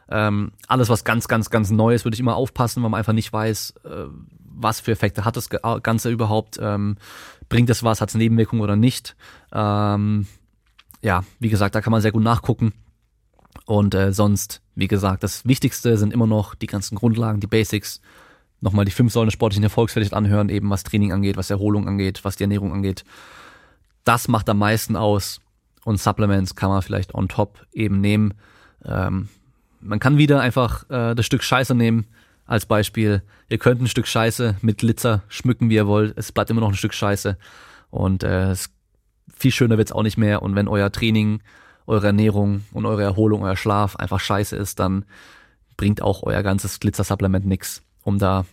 [0.10, 3.32] Ähm, alles, was ganz, ganz, ganz Neues, würde ich immer aufpassen, weil man einfach nicht
[3.32, 4.06] weiß, äh,
[4.54, 6.98] was für Effekte hat das Ganze überhaupt, ähm,
[7.48, 9.16] bringt es was, hat es Nebenwirkungen oder nicht.
[9.54, 10.28] Ähm,
[11.02, 12.74] ja, wie gesagt, da kann man sehr gut nachgucken.
[13.66, 18.02] Und äh, sonst, wie gesagt, das Wichtigste sind immer noch die ganzen Grundlagen, die Basics.
[18.60, 21.88] Nochmal die fünf Säulen des sportlichen Erfolgs vielleicht anhören, eben was Training angeht, was Erholung
[21.88, 23.04] angeht, was die Ernährung angeht.
[24.04, 25.42] Das macht am meisten aus.
[25.84, 28.36] Und Supplements kann man vielleicht on top eben nehmen.
[28.86, 29.30] Ähm,
[29.80, 32.06] man kann wieder einfach äh, das Stück Scheiße nehmen
[32.46, 33.24] als Beispiel.
[33.50, 36.16] Ihr könnt ein Stück Scheiße mit Glitzer schmücken, wie ihr wollt.
[36.18, 37.38] Es bleibt immer noch ein Stück Scheiße.
[37.90, 38.70] Und äh, es,
[39.34, 40.44] viel schöner wird's auch nicht mehr.
[40.44, 41.42] Und wenn euer Training
[41.88, 45.06] eure Ernährung und eure Erholung, euer Schlaf einfach scheiße ist, dann
[45.78, 48.46] bringt auch euer ganzes Glitzer-Supplement nix, um da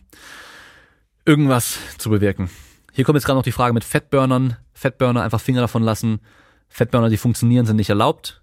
[1.24, 2.51] irgendwas zu bewirken.
[2.93, 4.57] Hier kommt jetzt gerade noch die Frage mit Fettburnern.
[4.72, 6.20] Fettburner einfach Finger davon lassen.
[6.68, 8.43] Fettburner, die funktionieren, sind nicht erlaubt.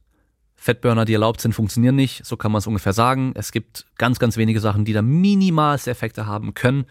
[0.56, 2.26] Fettburner, die erlaubt sind, funktionieren nicht.
[2.26, 3.34] So kann man es ungefähr sagen.
[3.36, 6.86] Es gibt ganz, ganz wenige Sachen, die da minimalste Effekte haben können.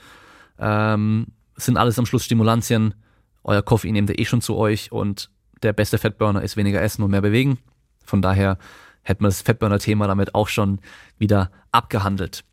[0.59, 2.95] Ähm, sind alles am Schluss Stimulantien.
[3.43, 5.31] Euer Koffein nehmt ihr eh schon zu euch und
[5.63, 7.59] der beste Fettburner ist weniger essen und mehr bewegen.
[8.05, 8.59] Von daher
[9.03, 10.81] hätten wir das Fettburner-Thema damit auch schon
[11.19, 12.45] wieder abgehandelt.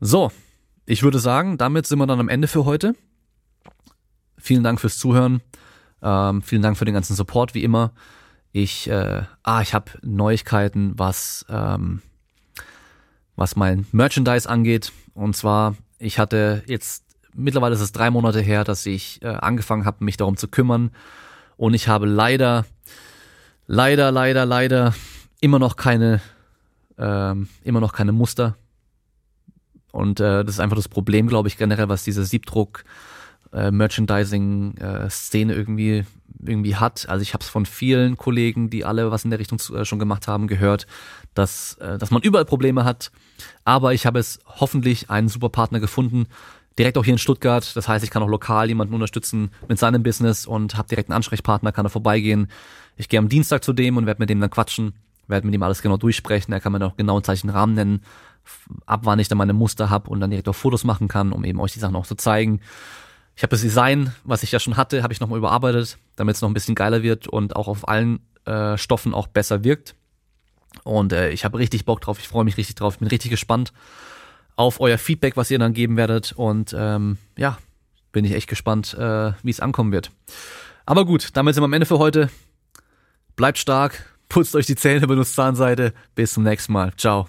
[0.00, 0.30] So,
[0.86, 2.94] ich würde sagen, damit sind wir dann am Ende für heute.
[4.38, 5.42] Vielen Dank fürs Zuhören.
[6.02, 7.92] Ähm, vielen Dank für den ganzen Support, wie immer.
[8.52, 12.02] Ich, äh, ah, ich habe Neuigkeiten, was, ähm,
[13.36, 14.92] was mein Merchandise angeht.
[15.14, 17.04] Und zwar, ich hatte jetzt,
[17.34, 20.90] mittlerweile ist es drei Monate her, dass ich äh, angefangen habe, mich darum zu kümmern.
[21.56, 22.64] Und ich habe leider,
[23.68, 24.94] leider, leider, leider
[25.40, 26.20] immer noch keine,
[26.98, 28.56] ähm, immer noch keine Muster.
[29.92, 32.84] Und äh, das ist einfach das Problem, glaube ich, generell, was diese Siebdruck
[33.52, 36.04] äh, Merchandising-Szene äh, irgendwie
[36.44, 37.08] irgendwie hat.
[37.08, 39.98] Also ich habe es von vielen Kollegen, die alle was in der Richtung äh, schon
[39.98, 40.86] gemacht haben, gehört,
[41.34, 43.10] dass, äh, dass man überall Probleme hat.
[43.64, 46.26] Aber ich habe es hoffentlich einen super Partner gefunden,
[46.78, 47.74] direkt auch hier in Stuttgart.
[47.76, 51.16] Das heißt, ich kann auch lokal jemanden unterstützen mit seinem Business und habe direkt einen
[51.16, 52.48] Ansprechpartner, kann er vorbeigehen.
[52.96, 54.94] Ich gehe am Dienstag zu dem und werde mit dem dann quatschen,
[55.26, 56.52] werde mit ihm alles genau durchsprechen.
[56.52, 58.02] Er kann mir dann auch genau Zeichen Rahmen nennen,
[58.86, 61.44] ab wann ich dann meine Muster habe und dann direkt auch Fotos machen kann, um
[61.44, 62.60] eben euch die Sachen auch zu zeigen.
[63.36, 66.42] Ich habe das Design, was ich ja schon hatte, habe ich nochmal überarbeitet, damit es
[66.42, 69.94] noch ein bisschen geiler wird und auch auf allen äh, Stoffen auch besser wirkt.
[70.82, 73.30] Und äh, ich habe richtig Bock drauf, ich freue mich richtig drauf, ich bin richtig
[73.30, 73.72] gespannt
[74.58, 76.32] auf euer Feedback, was ihr dann geben werdet.
[76.32, 77.58] Und ähm, ja,
[78.12, 80.10] bin ich echt gespannt, äh, wie es ankommen wird.
[80.84, 82.28] Aber gut, damit sind wir am Ende für heute.
[83.36, 85.94] Bleibt stark, putzt euch die Zähne, benutzt Zahnseide.
[86.16, 86.92] Bis zum nächsten Mal.
[86.96, 87.28] Ciao.